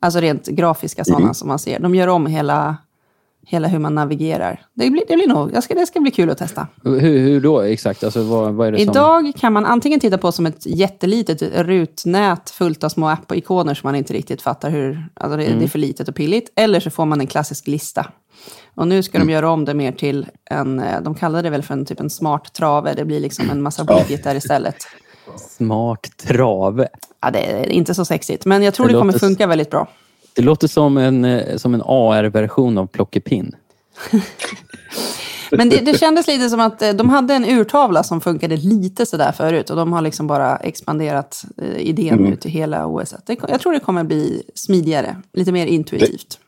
Alltså 0.00 0.20
rent 0.20 0.46
grafiska 0.46 1.04
sådana 1.04 1.22
mm. 1.22 1.34
som 1.34 1.48
man 1.48 1.58
ser. 1.58 1.78
De 1.80 1.94
gör 1.94 2.08
om 2.08 2.26
hela, 2.26 2.76
hela 3.48 3.68
hur 3.68 3.78
man 3.78 3.94
navigerar. 3.94 4.66
Det 4.74 4.90
blir, 4.90 5.02
det 5.08 5.16
blir 5.16 5.26
nog, 5.26 5.50
jag 5.54 5.62
ska, 5.62 5.74
det 5.74 5.86
ska 5.86 6.00
bli 6.00 6.10
kul 6.10 6.30
att 6.30 6.38
testa. 6.38 6.66
Hur, 6.84 7.00
hur 7.00 7.40
då 7.40 7.60
exakt? 7.60 8.04
Alltså, 8.04 8.22
vad, 8.22 8.54
vad 8.54 8.68
är 8.68 8.72
det 8.72 8.80
Idag 8.80 9.22
som... 9.22 9.32
kan 9.32 9.52
man 9.52 9.66
antingen 9.66 10.00
titta 10.00 10.18
på 10.18 10.32
som 10.32 10.46
ett 10.46 10.66
jättelitet 10.66 11.42
rutnät 11.42 12.50
fullt 12.50 12.84
av 12.84 12.88
små 12.88 13.08
app-ikoner 13.08 13.74
som 13.74 13.88
man 13.88 13.94
inte 13.94 14.12
riktigt 14.12 14.42
fattar 14.42 14.70
hur... 14.70 15.08
Alltså 15.14 15.36
det, 15.36 15.44
mm. 15.44 15.58
det 15.58 15.64
är 15.64 15.68
för 15.68 15.78
litet 15.78 16.08
och 16.08 16.14
pilligt. 16.14 16.52
Eller 16.56 16.80
så 16.80 16.90
får 16.90 17.04
man 17.04 17.20
en 17.20 17.26
klassisk 17.26 17.66
lista 17.66 18.06
och 18.74 18.88
nu 18.88 19.02
ska 19.02 19.18
de 19.18 19.22
mm. 19.22 19.32
göra 19.32 19.50
om 19.50 19.64
det 19.64 19.74
mer 19.74 19.92
till 19.92 20.26
en, 20.50 20.80
eh, 20.80 21.00
de 21.00 21.14
kallar 21.14 21.42
det 21.42 21.50
väl 21.50 21.62
för 21.62 21.74
en 21.74 21.84
typ 21.84 22.00
en 22.00 22.10
smart 22.10 22.52
trave. 22.52 22.94
Det 22.94 23.04
blir 23.04 23.20
liksom 23.20 23.50
en 23.50 23.62
massa 23.62 23.84
widgetar 23.84 24.34
istället. 24.34 24.76
Smart 25.36 26.16
trave? 26.16 26.88
Ja, 27.22 27.30
det 27.30 27.38
är 27.38 27.68
inte 27.68 27.94
så 27.94 28.04
sexigt, 28.04 28.44
men 28.44 28.62
jag 28.62 28.74
tror 28.74 28.86
det, 28.86 28.92
det 28.92 28.98
kommer 28.98 29.12
funka 29.12 29.46
väldigt 29.46 29.70
bra. 29.70 29.88
Det 30.36 30.42
låter 30.42 30.68
som 30.68 30.96
en, 30.96 31.24
eh, 31.24 31.56
som 31.56 31.74
en 31.74 31.82
AR-version 31.84 32.78
av 32.78 32.86
Plockepinn. 32.86 33.54
Men 35.50 35.68
det, 35.68 35.80
det 35.80 35.98
kändes 35.98 36.26
lite 36.26 36.48
som 36.48 36.60
att 36.60 36.82
eh, 36.82 36.90
de 36.90 37.08
hade 37.08 37.34
en 37.34 37.44
urtavla 37.44 38.02
som 38.02 38.20
funkade 38.20 38.56
lite 38.56 39.06
sådär 39.06 39.32
förut 39.32 39.70
och 39.70 39.76
de 39.76 39.92
har 39.92 40.00
liksom 40.00 40.26
bara 40.26 40.56
expanderat 40.56 41.44
eh, 41.62 41.76
idén 41.76 42.18
mm. 42.18 42.32
ut 42.32 42.46
i 42.46 42.48
hela 42.48 42.86
OS. 42.86 43.14
Det, 43.26 43.36
jag 43.48 43.60
tror 43.60 43.72
det 43.72 43.80
kommer 43.80 44.04
bli 44.04 44.42
smidigare, 44.54 45.16
lite 45.32 45.52
mer 45.52 45.66
intuitivt. 45.66 46.38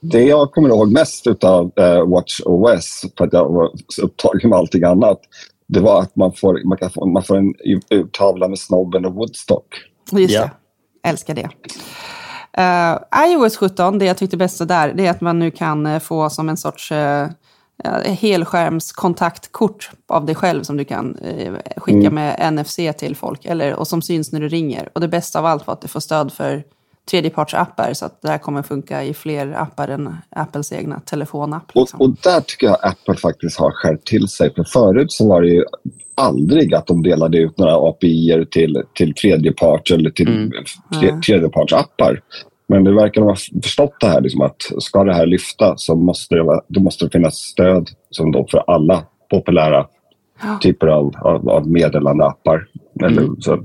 Det, 0.00 0.18
det 0.18 0.24
jag 0.24 0.52
kommer 0.52 0.68
ihåg 0.68 0.92
mest 0.92 1.26
av 1.26 1.72
uh, 1.80 2.08
Watch 2.08 2.40
OS, 2.44 3.04
för 3.18 3.24
att 3.24 3.32
jag 3.32 3.52
var 3.52 3.70
upptagen 4.02 4.50
med 4.50 4.58
allting 4.58 4.84
annat, 4.84 5.20
det 5.66 5.80
var 5.80 6.00
att 6.02 6.16
man 6.16 6.32
får, 6.32 6.68
man 6.68 6.78
kan 6.78 6.90
få, 6.90 7.06
man 7.06 7.22
får 7.22 7.36
en 7.36 7.54
urtavla 7.90 8.48
med 8.48 8.58
snobben 8.58 9.04
och 9.04 9.14
Woodstock. 9.14 9.66
Just 10.12 10.34
ja. 10.34 10.50
det, 11.02 11.08
älskar 11.08 11.34
det. 11.34 11.48
Uh, 12.58 12.98
iOS 13.28 13.56
17, 13.56 13.98
det 13.98 14.04
jag 14.04 14.16
tyckte 14.16 14.36
bäst 14.36 14.68
där, 14.68 14.92
det 14.94 15.06
är 15.06 15.10
att 15.10 15.20
man 15.20 15.38
nu 15.38 15.50
kan 15.50 15.86
uh, 15.86 15.98
få 15.98 16.30
som 16.30 16.48
en 16.48 16.56
sorts 16.56 16.92
uh, 16.92 17.26
helskärmskontaktkort 18.04 19.90
av 20.08 20.26
dig 20.26 20.34
själv 20.34 20.62
som 20.62 20.76
du 20.76 20.84
kan 20.84 21.16
uh, 21.16 21.56
skicka 21.76 22.08
mm. 22.08 22.14
med 22.14 22.52
NFC 22.54 22.76
till 22.98 23.16
folk, 23.16 23.44
eller, 23.44 23.74
och 23.74 23.88
som 23.88 24.02
syns 24.02 24.32
när 24.32 24.40
du 24.40 24.48
ringer. 24.48 24.88
Och 24.92 25.00
det 25.00 25.08
bästa 25.08 25.38
av 25.38 25.46
allt 25.46 25.66
var 25.66 25.74
att 25.74 25.80
du 25.80 25.88
får 25.88 26.00
stöd 26.00 26.32
för 26.32 26.64
tredjepartsappar, 27.10 27.92
så 27.92 28.06
att 28.06 28.22
det 28.22 28.28
här 28.28 28.38
kommer 28.38 28.62
funka 28.62 29.04
i 29.04 29.14
fler 29.14 29.52
appar 29.52 29.88
än 29.88 30.16
Apples 30.30 30.72
egna 30.72 31.00
telefonapp. 31.00 31.74
Liksom. 31.74 32.00
Och, 32.00 32.08
och, 32.08 32.16
där 32.22 32.40
tycker 32.40 32.66
jag 32.66 32.78
Apple 32.82 33.16
faktiskt 33.16 33.58
har 33.58 33.70
skärpt 33.70 34.06
till 34.06 34.28
sig, 34.28 34.54
för 34.54 34.64
förut 34.64 35.12
så 35.12 35.28
var 35.28 35.42
det 35.42 35.48
ju 35.48 35.64
aldrig 36.14 36.74
att 36.74 36.86
de 36.86 37.02
delade 37.02 37.38
ut 37.38 37.58
några 37.58 37.74
API 37.74 38.46
till, 38.50 38.82
till 38.94 39.14
tredjepart 39.14 39.90
eller 39.90 40.10
till 40.10 40.28
mm. 40.28 40.50
tre, 41.00 41.20
tredjepartsappar. 41.26 42.20
Men 42.66 42.84
det 42.84 42.94
verkar 42.94 43.22
ha 43.22 43.36
förstått 43.62 43.94
det 44.00 44.06
här, 44.06 44.20
liksom 44.20 44.40
att 44.40 44.56
ska 44.78 45.04
det 45.04 45.14
här 45.14 45.26
lyfta 45.26 45.76
så 45.76 45.94
måste 45.94 46.34
det, 46.34 46.60
då 46.68 46.80
måste 46.80 47.04
det 47.04 47.10
finnas 47.10 47.34
stöd 47.34 47.90
som 48.10 48.32
då 48.32 48.46
för 48.50 48.64
alla 48.66 49.04
populära 49.30 49.86
ja. 50.42 50.58
typer 50.62 50.86
av, 50.86 51.16
av, 51.16 51.48
av 51.48 51.68
meddelandeappar. 51.68 52.66
Mm. 53.00 53.12
Eller 53.12 53.40
så, 53.40 53.64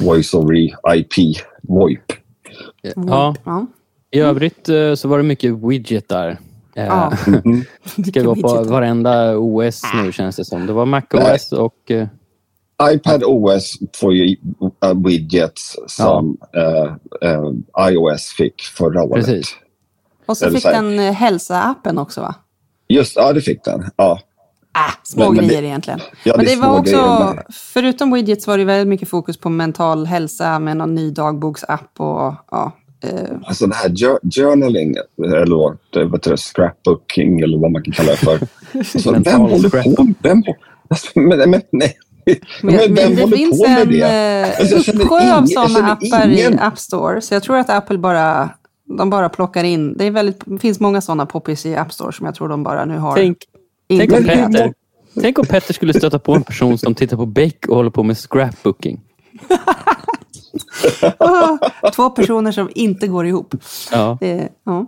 voice 0.00 0.34
over 0.34 0.54
IP, 0.94 1.36
VoIP. 1.62 2.12
Ja. 2.82 3.34
ja. 3.44 3.66
I 4.10 4.20
övrigt 4.20 4.68
eh, 4.68 4.94
så 4.94 5.08
var 5.08 5.16
det 5.18 5.24
mycket 5.24 5.52
widget 5.52 6.08
där. 6.08 6.38
Ja. 6.74 7.12
Mm. 7.26 7.64
ska 8.08 8.22
gå 8.22 8.34
på 8.34 8.62
varenda 8.62 9.38
OS 9.38 9.82
nu 9.94 10.12
känns 10.12 10.36
det 10.36 10.44
som. 10.44 10.66
Det 10.66 10.72
var 10.72 10.86
MacOS 10.86 11.52
och... 11.52 11.90
Uh... 11.90 12.06
iPad 12.92 13.22
OS 13.24 13.78
får 13.96 14.14
ju 14.14 14.36
widgets 15.04 15.76
som 15.86 16.36
ja. 16.52 16.98
uh, 17.24 17.90
iOS 17.90 18.26
fick 18.36 18.62
förra 18.62 19.02
året. 19.02 19.26
Precis. 19.26 19.56
Och 20.26 20.36
så 20.36 20.50
fick 20.50 20.62
den 20.62 20.98
hälsa-appen 20.98 21.98
också 21.98 22.20
va? 22.20 22.34
Just 22.88 23.16
ja, 23.16 23.32
det 23.32 23.40
fick 23.40 23.64
den. 23.64 23.90
Ja. 23.96 24.20
Ah, 24.88 24.92
små 25.02 25.32
men, 25.32 25.46
grejer 25.46 25.62
det, 25.62 25.68
egentligen. 25.68 26.00
Ja, 26.24 26.34
men 26.36 26.46
det, 26.46 26.54
det 26.54 26.60
var 26.60 26.78
också, 26.78 26.92
grejer, 26.92 27.34
men... 27.34 27.44
förutom 27.50 28.12
widgets 28.12 28.46
var 28.46 28.58
det 28.58 28.64
väldigt 28.64 28.88
mycket 28.88 29.08
fokus 29.08 29.36
på 29.36 29.48
mental 29.48 30.06
hälsa 30.06 30.58
med 30.58 30.76
någon 30.76 30.94
ny 30.94 31.10
dagboksapp 31.10 31.90
och 31.96 32.34
ja, 32.50 32.72
Uh, 33.04 33.38
alltså 33.44 33.66
det 33.66 33.74
här 33.74 33.88
journaling, 34.30 34.94
eller 35.24 35.56
vad 36.04 36.22
det 36.22 36.36
scrapbooking 36.36 37.40
eller 37.40 37.58
vad 37.58 37.70
man 37.70 37.82
kan 37.82 37.94
kalla 37.94 38.10
det 38.10 38.16
för. 38.16 38.38
Alltså, 38.78 39.12
vem 39.12 39.40
håller 39.40 39.68
på 39.68 40.02
med 40.02 40.14
vem, 40.22 40.42
alltså, 40.88 41.20
men, 41.20 41.50
men, 41.50 41.60
nej. 41.70 41.96
Men, 42.62 42.74
men 42.74 42.94
vem 42.94 43.16
det 43.16 43.36
finns 43.36 43.64
en 43.66 43.88
det? 43.88 44.56
Alltså, 44.60 44.92
uppsjö 44.92 45.34
av 45.36 45.46
sådana 45.46 45.92
appar 45.92 46.28
ingen... 46.28 46.54
i 46.54 46.58
App 46.60 46.78
Store. 46.78 47.20
Så 47.20 47.34
jag 47.34 47.42
tror 47.42 47.56
att 47.56 47.70
Apple 47.70 47.98
bara, 47.98 48.50
de 48.98 49.10
bara 49.10 49.28
plockar 49.28 49.64
in. 49.64 49.96
Det, 49.96 50.04
är 50.04 50.10
väldigt, 50.10 50.42
det 50.44 50.58
finns 50.58 50.80
många 50.80 51.00
sådana 51.00 51.26
poppis 51.26 51.66
i 51.66 51.76
App 51.76 51.92
Store 51.92 52.12
som 52.12 52.26
jag 52.26 52.34
tror 52.34 52.48
de 52.48 52.62
bara 52.62 52.84
nu 52.84 52.98
har. 52.98 53.14
Tänk, 53.14 53.36
tänk, 53.98 54.12
om 54.12 54.24
Petter, 54.24 54.72
tänk 55.20 55.38
om 55.38 55.46
Petter 55.46 55.74
skulle 55.74 55.94
stöta 55.94 56.18
på 56.18 56.34
en 56.34 56.42
person 56.42 56.78
som 56.78 56.94
tittar 56.94 57.16
på 57.16 57.26
Beck 57.26 57.66
och 57.68 57.76
håller 57.76 57.90
på 57.90 58.02
med 58.02 58.18
scrapbooking. 58.18 59.00
Två 61.94 62.10
personer 62.10 62.52
som 62.52 62.70
inte 62.74 63.06
går 63.06 63.26
ihop. 63.26 63.54
Ja. 63.92 64.18
Det, 64.20 64.48
ja. 64.64 64.86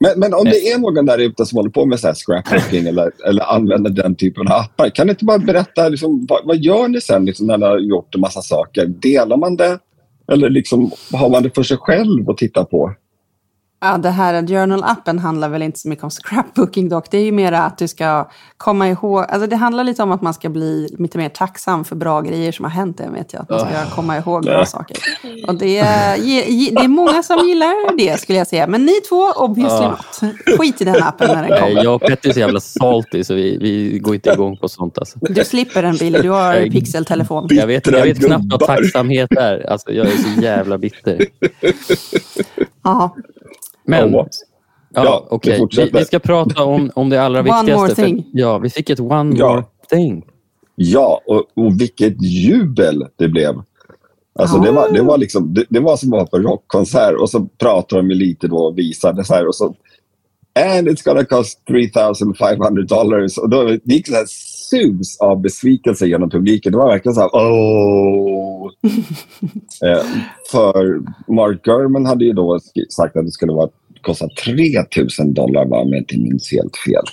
Men, 0.00 0.20
men 0.20 0.34
om 0.34 0.44
det 0.44 0.68
är 0.68 0.78
någon 0.78 1.06
där 1.06 1.18
ute 1.18 1.46
som 1.46 1.56
håller 1.56 1.70
på 1.70 1.86
med 1.86 2.00
så 2.00 2.06
här 2.06 2.14
scrapbooking 2.14 2.86
eller, 2.88 3.12
eller 3.28 3.42
använder 3.54 3.90
den 3.90 4.14
typen 4.14 4.48
av 4.48 4.54
appar, 4.54 4.90
kan 4.90 5.06
ni 5.06 5.10
inte 5.10 5.24
bara 5.24 5.38
berätta 5.38 5.88
liksom, 5.88 6.26
vad, 6.28 6.46
vad, 6.46 6.56
gör 6.56 6.88
ni 6.88 7.00
sen 7.00 7.24
liksom, 7.24 7.46
när 7.46 7.58
ni 7.58 7.64
har 7.64 7.78
gjort 7.78 8.14
en 8.14 8.20
massa 8.20 8.42
saker? 8.42 8.86
Delar 8.86 9.36
man 9.36 9.56
det? 9.56 9.78
Eller 10.32 10.50
liksom, 10.50 10.90
har 11.12 11.28
man 11.28 11.42
det 11.42 11.54
för 11.54 11.62
sig 11.62 11.76
själv 11.76 12.30
att 12.30 12.36
titta 12.36 12.64
på? 12.64 12.94
Ja, 13.80 13.98
det 13.98 14.10
här 14.10 14.42
journal-appen 14.42 15.18
handlar 15.18 15.48
väl 15.48 15.62
inte 15.62 15.78
så 15.78 15.88
mycket 15.88 16.04
om 16.04 16.10
scrapbooking 16.10 16.88
dock. 16.88 17.10
Det 17.10 17.18
är 17.18 17.24
ju 17.24 17.32
mer 17.32 17.52
att 17.52 17.78
du 17.78 17.88
ska 17.88 18.28
komma 18.56 18.88
ihåg, 18.88 19.24
alltså 19.28 19.46
det 19.46 19.56
handlar 19.56 19.84
lite 19.84 20.02
om 20.02 20.12
att 20.12 20.22
man 20.22 20.34
ska 20.34 20.48
bli 20.48 20.96
lite 20.98 21.18
mer 21.18 21.28
tacksam 21.28 21.84
för 21.84 21.96
bra 21.96 22.20
grejer 22.20 22.52
som 22.52 22.64
har 22.64 22.70
hänt 22.70 22.98
det 22.98 23.08
vet 23.10 23.32
jag. 23.32 23.42
Att 23.42 23.50
man 23.50 23.60
ska 23.60 23.94
komma 23.94 24.16
ihåg 24.16 24.44
bra 24.44 24.66
saker. 24.66 24.96
Och 25.46 25.54
det, 25.54 25.80
det 25.80 26.84
är 26.84 26.88
många 26.88 27.22
som 27.22 27.48
gillar 27.48 27.96
det 27.96 28.20
skulle 28.20 28.38
jag 28.38 28.46
säga. 28.46 28.66
Men 28.66 28.84
ni 28.84 28.92
två, 29.08 29.32
obviously 29.36 29.86
oh. 29.86 29.90
not. 29.90 30.34
Skit 30.58 30.80
i 30.80 30.84
den 30.84 31.02
appen 31.02 31.28
när 31.28 31.48
den 31.48 31.60
kommer. 31.60 31.84
Jag 31.84 31.94
och 31.94 32.02
Petter 32.02 32.28
är 32.28 32.32
så 32.32 32.40
jävla 32.40 32.60
salty 32.60 33.24
så 33.24 33.34
vi, 33.34 33.58
vi 33.58 33.98
går 33.98 34.14
inte 34.14 34.30
igång 34.30 34.56
på 34.56 34.68
sånt. 34.68 34.98
Alltså. 34.98 35.18
Du 35.20 35.44
slipper 35.44 35.82
den 35.82 35.96
Billy, 35.96 36.18
du 36.18 36.30
har 36.30 36.54
en 36.54 36.72
pixeltelefon. 36.72 37.46
Jag 37.50 37.66
vet, 37.66 37.86
jag 37.86 38.02
vet 38.02 38.26
knappt 38.26 38.44
vad 38.50 38.60
tacksamhet 38.60 39.32
är. 39.32 39.70
Alltså, 39.70 39.92
jag 39.92 40.06
är 40.06 40.16
så 40.16 40.40
jävla 40.40 40.78
bitter. 40.78 41.26
Ja. 42.82 43.16
Men, 43.88 44.12
ja, 44.12 44.28
ja 44.90 45.26
okej. 45.30 45.60
Okay. 45.60 45.84
Vi, 45.84 45.98
vi, 45.98 46.04
ska 46.04 46.18
prata 46.18 46.64
om, 46.64 46.90
om 46.94 47.08
det 47.08 47.22
allra 47.22 47.42
viktigaste. 47.42 47.74
One 47.74 47.80
more 47.80 47.94
thing. 47.94 48.16
För, 48.16 48.30
ja, 48.32 48.58
vi 48.58 48.70
fick 48.70 48.90
ett 48.90 49.00
one 49.00 49.36
ja. 49.38 49.54
more 49.54 49.64
thing. 49.90 50.24
Ja, 50.74 51.20
och, 51.26 51.44
och 51.54 51.80
vilket 51.80 52.22
jubel 52.22 53.06
det 53.16 53.28
blev. 53.28 53.62
Alltså 54.38 54.58
det, 54.58 54.70
var, 54.70 54.92
det, 54.92 55.02
var 55.02 55.18
liksom, 55.18 55.54
det, 55.54 55.64
det 55.68 55.80
var 55.80 55.96
som 55.96 56.12
att 56.12 56.16
vara 56.16 56.26
på 56.26 56.38
rockkonsert 56.38 57.14
och 57.20 57.30
så 57.30 57.48
pratade 57.58 58.02
de 58.02 58.14
lite 58.14 58.48
då 58.48 58.56
och 58.56 58.78
visade 58.78 59.24
så 59.24 59.34
här 59.34 59.46
och 59.46 59.54
så 59.54 59.74
And 60.58 60.88
it's 60.88 61.04
gonna 61.04 61.24
cost 61.24 61.66
3500 61.66 62.82
dollars. 62.82 63.38
Och 63.38 63.48
då 63.48 63.62
det 63.62 63.94
gick 63.94 64.08
så 64.08 64.14
här 64.14 64.26
sus 64.70 65.20
av 65.20 65.40
besvikelse 65.40 66.06
genom 66.06 66.30
publiken. 66.30 66.72
Det 66.72 66.78
var 66.78 66.88
verkligen 66.88 67.14
så 67.14 67.20
här, 67.20 67.30
åh. 67.32 68.70
eh, 69.90 70.04
för 70.50 71.00
Mark 71.32 71.62
Gurman 71.62 72.06
hade 72.06 72.24
ju 72.24 72.32
då 72.32 72.60
sagt 72.90 73.16
att 73.16 73.24
det 73.24 73.30
skulle 73.30 73.52
vara, 73.52 73.70
kosta 74.00 74.28
3000 74.44 75.34
dollar, 75.34 75.66
va, 75.66 75.80
om 75.80 75.88
jag 75.88 75.98
inte 75.98 76.18
minns 76.18 76.52
helt 76.52 76.76
fel. 76.76 77.04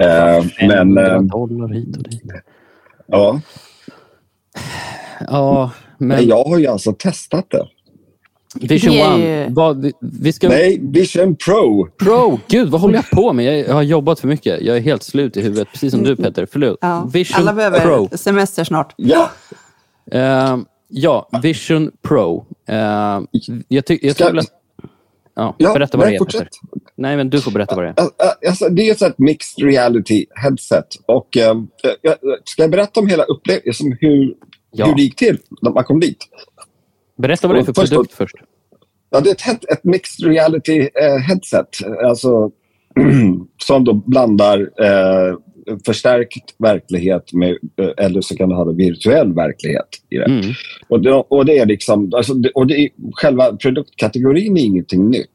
Eh, 0.00 0.44
men... 0.68 0.98
Eh, 0.98 1.20
dollar 1.20 1.68
hit 1.68 1.96
och 1.96 2.02
dit. 2.02 2.22
Ja. 3.06 3.40
Ja, 5.26 5.70
men... 5.98 6.08
men... 6.08 6.28
Jag 6.28 6.44
har 6.44 6.58
ju 6.58 6.66
alltså 6.66 6.92
testat 6.92 7.46
det. 7.50 7.66
Vision 8.60 9.00
One. 9.00 9.48
Vad, 9.48 9.92
vi 10.00 10.32
ska... 10.32 10.48
Nej, 10.48 10.78
Vision 10.82 11.36
Pro. 11.36 11.86
Pro! 11.86 12.40
Gud, 12.48 12.68
vad 12.68 12.80
håller 12.80 12.94
jag 12.94 13.10
på 13.10 13.32
med? 13.32 13.58
Jag 13.68 13.74
har 13.74 13.82
jobbat 13.82 14.20
för 14.20 14.28
mycket. 14.28 14.60
Jag 14.62 14.76
är 14.76 14.80
helt 14.80 15.02
slut 15.02 15.36
i 15.36 15.42
huvudet, 15.42 15.68
precis 15.72 15.92
som 15.92 16.02
du 16.02 16.16
Peter. 16.16 16.46
Förlåt. 16.52 16.78
Ja. 16.80 17.10
Vision 17.12 17.40
Alla 17.40 17.52
behöver 17.52 17.80
Pro. 17.80 18.08
semester 18.12 18.64
snart. 18.64 18.94
Ja. 18.96 19.30
Uh, 20.14 20.58
ja, 20.88 21.28
Vision 21.42 21.90
Pro. 22.02 22.46
Uh, 22.70 23.24
jag 23.68 23.84
tycker... 23.84 24.10
Ska... 24.10 24.38
Att... 24.38 24.46
Ja, 25.34 25.54
ja, 25.58 25.72
berätta 25.72 25.98
vad 25.98 26.06
det 26.06 26.14
är. 26.14 26.18
Fortsätt. 26.18 26.48
Nej, 26.96 27.16
men 27.16 27.30
du 27.30 27.40
får 27.40 27.50
berätta 27.50 27.76
vad 27.76 27.84
det 27.84 27.94
är. 27.96 28.48
Alltså, 28.48 28.68
det 28.68 28.88
är 28.88 29.06
ett 29.06 29.18
mixed 29.18 29.64
reality 29.64 30.26
headset. 30.34 30.86
Och, 31.06 31.36
uh, 31.36 31.62
ska 32.44 32.62
jag 32.62 32.70
berätta 32.70 33.00
om 33.00 33.06
hela 33.06 33.22
upplevelsen, 33.22 33.96
hur, 34.00 34.34
ja. 34.70 34.86
hur 34.86 34.94
det 34.94 35.02
gick 35.02 35.16
till 35.16 35.38
när 35.62 35.70
man 35.70 35.84
kom 35.84 36.00
dit? 36.00 36.18
Berätta 37.16 37.48
vad 37.48 37.56
det 37.56 37.60
är 37.60 37.64
för 37.64 37.72
först, 37.72 37.92
produkt 37.92 38.12
först. 38.12 38.36
Ja, 39.10 39.20
det 39.20 39.30
är 39.30 39.52
ett, 39.52 39.64
ett 39.72 39.84
mixed 39.84 40.26
reality 40.26 40.80
eh, 40.80 41.16
headset. 41.28 41.68
Alltså, 42.04 42.50
som 43.62 43.84
då 43.84 43.92
blandar 43.92 44.60
eh, 44.60 45.36
förstärkt 45.86 46.54
verklighet 46.58 47.32
med, 47.32 47.50
eh, 47.50 48.04
eller 48.04 48.20
så 48.20 48.36
kan 48.36 48.48
du 48.48 48.54
ha 48.54 48.64
virtuell 48.64 49.32
verklighet 49.32 49.88
i 50.10 50.16
det. 50.16 50.24
Mm. 50.24 50.44
Och, 50.88 51.02
det 51.02 51.12
och 51.12 51.46
det 51.46 51.58
är 51.58 51.66
liksom, 51.66 52.12
alltså, 52.14 52.34
och 52.54 52.66
det 52.66 52.74
är, 52.80 52.88
själva 53.12 53.56
produktkategorin 53.56 54.56
är 54.56 54.64
ingenting 54.64 55.10
nytt 55.10 55.28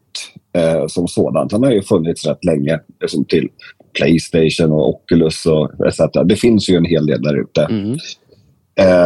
eh, 0.53 0.87
som 0.87 1.07
sådant. 1.07 1.51
Den 1.51 1.63
har 1.63 1.71
ju 1.71 1.81
funnits 1.81 2.25
rätt 2.25 2.45
länge 2.45 2.79
liksom 3.01 3.25
till 3.25 3.49
Playstation 3.93 4.71
och 4.71 4.89
Oculus 4.89 5.45
och 5.45 5.87
etc. 5.87 5.99
Det 6.25 6.35
finns 6.35 6.69
ju 6.69 6.75
en 6.75 6.85
hel 6.85 7.05
del 7.05 7.21
där 7.21 7.41
ute. 7.41 7.63
Mm. 7.63 7.97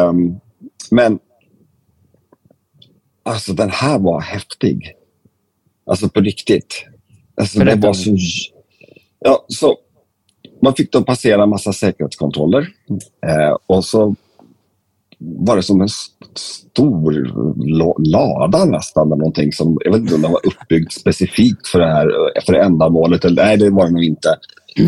Um, 0.10 0.40
men 0.92 1.20
Alltså 3.26 3.54
den 3.54 3.70
här 3.70 4.00
var 4.00 4.22
häftig. 4.22 4.96
Alltså 5.86 6.10
på 6.10 6.20
riktigt. 6.20 6.86
Alltså, 7.38 7.60
det 7.60 7.76
var 7.76 7.94
så... 7.94 8.18
Ja, 9.20 9.46
så 9.48 9.78
man 10.62 10.76
fick 10.76 10.92
då 10.92 11.04
passera 11.04 11.44
en 11.44 11.50
massa 11.50 11.74
säkerhetskontroller. 11.74 12.68
Eh, 13.26 13.58
och 13.68 13.86
så 13.86 14.16
var 15.18 15.56
det 15.56 15.64
som 15.64 15.82
en 15.82 15.90
stor 16.36 17.34
lada 18.12 18.66
nästan. 18.66 19.08
Eller 19.08 19.16
någonting 19.16 19.52
som, 19.52 19.78
jag 19.86 19.92
vet 19.92 20.02
inte 20.02 20.16
om 20.16 20.22
den 20.22 20.32
var 20.32 20.48
uppbyggd 20.48 20.92
specifikt 20.92 21.68
för 21.68 21.80
det 21.80 21.88
här 21.88 22.08
för 22.46 22.54
det 22.54 22.62
ändamålet. 22.62 23.26
Eller, 23.26 23.44
nej, 23.44 23.58
det 23.58 23.70
var 23.70 23.86
det 23.86 23.92
nog 23.92 24.04
inte. 24.04 24.38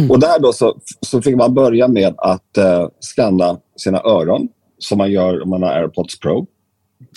Och 0.09 0.19
där 0.19 0.39
då 0.39 0.53
så, 0.53 0.77
så 1.01 1.21
fick 1.21 1.35
man 1.35 1.53
börja 1.53 1.87
med 1.87 2.13
att 2.17 2.57
uh, 2.57 2.87
scanna 2.99 3.59
sina 3.77 4.01
öron 4.01 4.47
som 4.79 4.97
man 4.97 5.11
gör 5.11 5.43
om 5.43 5.49
man 5.49 5.63
har 5.63 5.69
AirPods 5.69 6.19
Pro. 6.19 6.47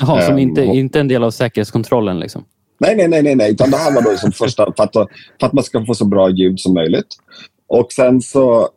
Jaha, 0.01 0.21
som 0.21 0.35
um, 0.35 0.39
inte, 0.39 0.67
och, 0.67 0.75
inte 0.75 1.01
en 1.01 1.09
del 1.09 1.25
av 1.25 1.31
säkerhetskontrollen? 1.31 2.21
Liksom. 2.21 2.45
Nej, 2.79 2.97
nej, 2.97 3.09
nej, 3.09 3.23
nej, 3.23 3.35
nej. 3.35 3.51
Utan 3.51 3.71
det 3.71 3.77
här 3.77 3.95
var 3.95 4.03
då 4.03 4.11
liksom 4.11 4.33
första 4.33 4.73
för 4.77 4.85
att, 4.85 4.93
för 5.41 5.47
att 5.47 5.53
man 5.53 5.65
ska 5.65 5.85
få 5.85 5.95
så 5.95 6.05
bra 6.05 6.31
ljud 6.31 6.61
som 6.61 6.75
möjligt. 6.75 7.07
Och 7.67 7.93
sen 7.93 8.23
så, 8.23 8.69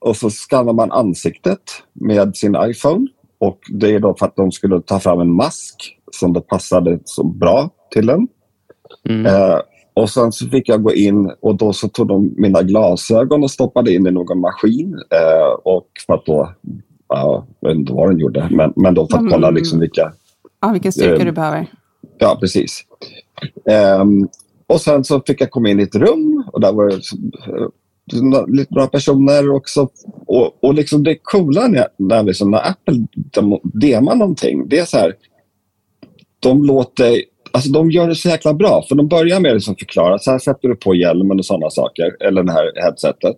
och 0.00 0.16
så 0.16 0.30
skannar 0.30 0.72
man 0.72 0.92
ansiktet 0.92 1.60
med 1.92 2.36
sin 2.36 2.56
iPhone. 2.60 3.06
Och 3.38 3.58
Det 3.68 3.94
är 3.94 4.00
då 4.00 4.14
för 4.18 4.26
att 4.26 4.36
de 4.36 4.52
skulle 4.52 4.80
ta 4.80 5.00
fram 5.00 5.20
en 5.20 5.32
mask 5.32 5.98
som 6.12 6.32
då 6.32 6.40
passade 6.40 6.98
så 7.04 7.24
bra 7.24 7.70
till 7.90 8.06
den. 8.06 8.28
Mm. 9.08 9.26
Uh, 9.26 9.60
och 9.94 10.10
sen 10.10 10.32
så 10.32 10.46
fick 10.48 10.68
jag 10.68 10.82
gå 10.82 10.94
in 10.94 11.32
och 11.40 11.56
då 11.56 11.72
så 11.72 11.88
tog 11.88 12.08
de 12.08 12.34
mina 12.36 12.62
glasögon 12.62 13.42
och 13.42 13.50
stoppade 13.50 13.92
in 13.94 14.06
i 14.06 14.10
någon 14.10 14.40
maskin. 14.40 14.94
Eh, 14.94 15.52
och 15.64 15.86
för 16.06 16.14
att 16.14 16.26
då, 16.26 16.54
ja, 17.08 17.46
jag 17.60 17.68
vet 17.68 17.78
inte 17.78 17.92
vad 17.92 18.10
den 18.10 18.18
gjorde, 18.18 18.48
men, 18.50 18.72
men 18.76 18.94
då 18.94 19.06
för 19.06 19.14
att 19.14 19.20
mm. 19.20 19.32
kolla 19.32 19.50
liksom 19.50 19.80
vilka... 19.80 20.12
Ja, 20.60 20.72
vilken 20.72 20.92
styrka 20.92 21.20
eh, 21.20 21.24
du 21.24 21.32
behöver. 21.32 21.66
Ja, 22.18 22.36
precis. 22.40 22.84
Eh, 23.70 24.04
och 24.66 24.80
sen 24.80 25.04
så 25.04 25.20
fick 25.26 25.40
jag 25.40 25.50
komma 25.50 25.68
in 25.68 25.80
i 25.80 25.82
ett 25.82 25.94
rum 25.94 26.44
och 26.52 26.60
där 26.60 26.72
var 26.72 26.88
det 26.88 26.94
eh, 28.12 28.46
lite 28.46 28.74
bra 28.74 28.86
personer 28.86 29.50
också. 29.50 29.88
Och, 30.26 30.64
och 30.64 30.74
liksom 30.74 31.02
det 31.02 31.18
coola 31.22 31.68
när, 31.68 31.86
när, 31.96 32.22
liksom, 32.22 32.50
när 32.50 32.68
Apple 32.68 33.06
demar 33.62 34.14
någonting, 34.14 34.68
det 34.68 34.78
är 34.78 34.84
så 34.84 34.96
här, 34.96 35.14
de 36.40 36.64
låter 36.64 37.22
Alltså 37.54 37.70
de 37.70 37.90
gör 37.90 38.08
det 38.08 38.14
så 38.14 38.28
jäkla 38.28 38.54
bra. 38.54 38.84
För 38.88 38.94
de 38.94 39.08
börjar 39.08 39.40
med 39.40 39.50
att 39.50 39.56
liksom 39.56 39.76
förklara. 39.76 40.18
Så 40.18 40.30
här 40.30 40.38
sätter 40.38 40.68
du 40.68 40.76
på 40.76 40.94
hjälmen 40.94 41.38
och 41.38 41.46
sådana 41.46 41.70
saker. 41.70 42.16
Eller 42.20 42.42
det 42.42 42.52
här 42.52 42.72
headsetet. 42.82 43.36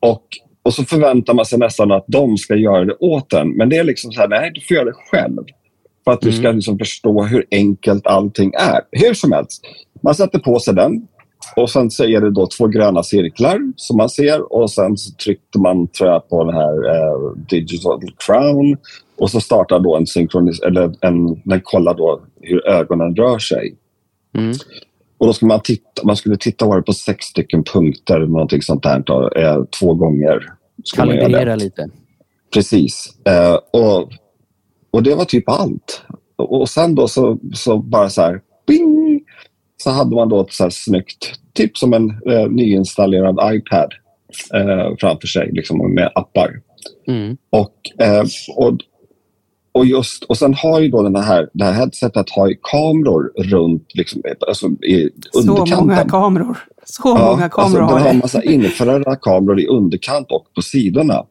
Och, 0.00 0.22
och 0.62 0.74
så 0.74 0.84
förväntar 0.84 1.34
man 1.34 1.46
sig 1.46 1.58
nästan 1.58 1.92
att 1.92 2.04
de 2.06 2.36
ska 2.36 2.54
göra 2.54 2.84
det 2.84 2.96
åt 3.00 3.32
en. 3.32 3.50
Men 3.50 3.68
det 3.68 3.76
är 3.76 3.84
liksom 3.84 4.12
så 4.12 4.20
här, 4.20 4.28
nej 4.28 4.50
du 4.54 4.60
får 4.60 4.74
göra 4.74 4.84
det 4.84 4.96
själv. 5.10 5.44
För 6.04 6.12
att 6.12 6.20
du 6.20 6.32
ska 6.32 6.44
mm. 6.44 6.56
liksom 6.56 6.78
förstå 6.78 7.22
hur 7.22 7.44
enkelt 7.50 8.06
allting 8.06 8.52
är. 8.54 8.80
Hur 8.90 9.14
som 9.14 9.32
helst. 9.32 9.62
Man 10.02 10.14
sätter 10.14 10.38
på 10.38 10.58
sig 10.58 10.74
den. 10.74 11.06
Och 11.56 11.70
sen 11.70 11.90
så 11.90 12.04
är 12.04 12.20
det 12.20 12.30
då 12.30 12.46
två 12.46 12.66
gröna 12.66 13.02
cirklar 13.02 13.72
som 13.76 13.96
man 13.96 14.08
ser 14.08 14.52
och 14.52 14.70
sen 14.70 14.96
så 14.96 15.14
tryckte 15.14 15.58
man 15.58 15.86
tror 15.86 16.10
jag, 16.10 16.28
på 16.28 16.44
den 16.44 16.54
här 16.54 16.94
eh, 16.94 17.36
Digital 17.48 18.00
Crown 18.26 18.76
och 19.18 19.30
så 19.30 19.40
startar 19.40 19.80
då 19.80 19.96
en 19.96 20.06
synkronis 20.06 20.60
eller 20.60 20.94
en, 21.00 21.42
den 21.44 21.60
kollar 21.60 21.94
då 21.94 22.20
hur 22.40 22.68
ögonen 22.68 23.16
rör 23.16 23.38
sig. 23.38 23.74
Mm. 24.38 24.52
Och 25.22 25.28
då 25.28 25.32
ska 25.32 25.46
man 25.46 25.60
titta, 25.60 26.04
man 26.04 26.16
skulle 26.16 26.36
titta 26.36 26.66
var 26.66 26.80
på 26.80 26.92
sex 26.92 27.24
stycken 27.24 27.64
punkter 27.64 28.18
någonting 28.18 28.62
sånt 28.62 28.82
där 28.82 29.38
eh, 29.38 29.64
två 29.80 29.94
gånger. 29.94 30.46
Kalibrera 30.96 31.56
lite. 31.56 31.88
Precis. 32.54 33.12
Eh, 33.24 33.58
och, 33.72 34.12
och 34.90 35.02
det 35.02 35.14
var 35.14 35.24
typ 35.24 35.48
allt. 35.48 36.02
Och, 36.36 36.60
och 36.60 36.68
sen 36.68 36.94
då 36.94 37.08
så, 37.08 37.38
så 37.54 37.78
bara 37.78 38.08
så 38.10 38.22
här, 38.22 38.40
bing, 38.66 39.20
så 39.76 39.90
hade 39.90 40.14
man 40.14 40.28
då 40.28 40.40
ett 40.40 40.52
så 40.52 40.62
här 40.62 40.70
snyggt, 40.70 41.32
typ 41.52 41.76
som 41.78 41.92
en 41.92 42.10
eh, 42.10 42.48
nyinstallerad 42.48 43.54
iPad 43.54 43.94
eh, 44.54 44.94
framför 45.00 45.26
sig 45.26 45.52
liksom, 45.52 45.94
med 45.94 46.12
appar. 46.14 46.60
Mm. 47.06 47.36
Och, 47.50 47.76
eh, 47.98 48.24
och, 48.56 48.72
och, 49.72 49.86
just, 49.86 50.24
och 50.24 50.38
sen 50.38 50.54
har 50.54 50.80
ju 50.80 50.88
då 50.88 51.02
den 51.02 51.16
här, 51.16 51.48
det 51.52 51.64
här 51.64 51.72
headsetet 51.72 52.30
har 52.30 52.48
ju 52.48 52.56
kameror 52.62 53.32
runt 53.36 53.86
liksom, 53.94 54.22
alltså, 54.48 54.66
i 54.66 55.10
underkanten. 55.34 55.66
Så 55.66 55.84
många 55.84 56.04
kameror. 56.04 56.58
Så 56.84 57.02
ja, 57.04 57.30
många 57.30 57.48
kameror 57.48 57.80
alltså, 57.80 57.80
har 57.80 57.94
Den 57.94 58.02
har 58.02 58.10
en 58.10 58.18
massa 58.18 58.42
infraröda 58.42 59.16
kameror 59.16 59.60
i 59.60 59.66
underkant 59.66 60.30
och 60.30 60.46
på 60.54 60.62
sidorna. 60.62 61.24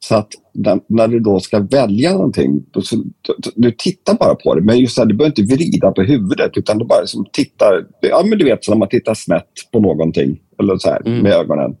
Så 0.00 0.14
att 0.14 0.28
den, 0.52 0.80
när 0.86 1.08
du 1.08 1.20
då 1.20 1.40
ska 1.40 1.60
välja 1.60 2.12
någonting, 2.12 2.64
då, 2.70 2.82
så, 2.82 2.96
du, 2.96 3.50
du, 3.54 3.70
tittar 3.70 4.14
bara 4.14 4.34
på 4.34 4.54
det. 4.54 4.60
Men 4.60 4.78
just 4.78 4.94
så 4.94 5.00
här, 5.00 5.06
du 5.06 5.14
behöver 5.14 5.40
inte 5.40 5.54
vrida 5.54 5.90
på 5.90 6.02
huvudet 6.02 6.56
utan 6.56 6.78
du 6.78 6.84
bara 6.84 7.00
liksom 7.00 7.26
tittar. 7.32 7.86
Ja, 8.00 8.22
men 8.24 8.38
du 8.38 8.44
vet 8.44 8.64
så 8.64 8.70
när 8.70 8.78
man 8.78 8.88
tittar 8.88 9.14
snett 9.14 9.52
på 9.72 9.80
någonting 9.80 10.38
eller 10.60 10.78
så 10.78 10.90
här, 10.90 11.06
mm. 11.06 11.18
med 11.18 11.32
ögonen. 11.32 11.76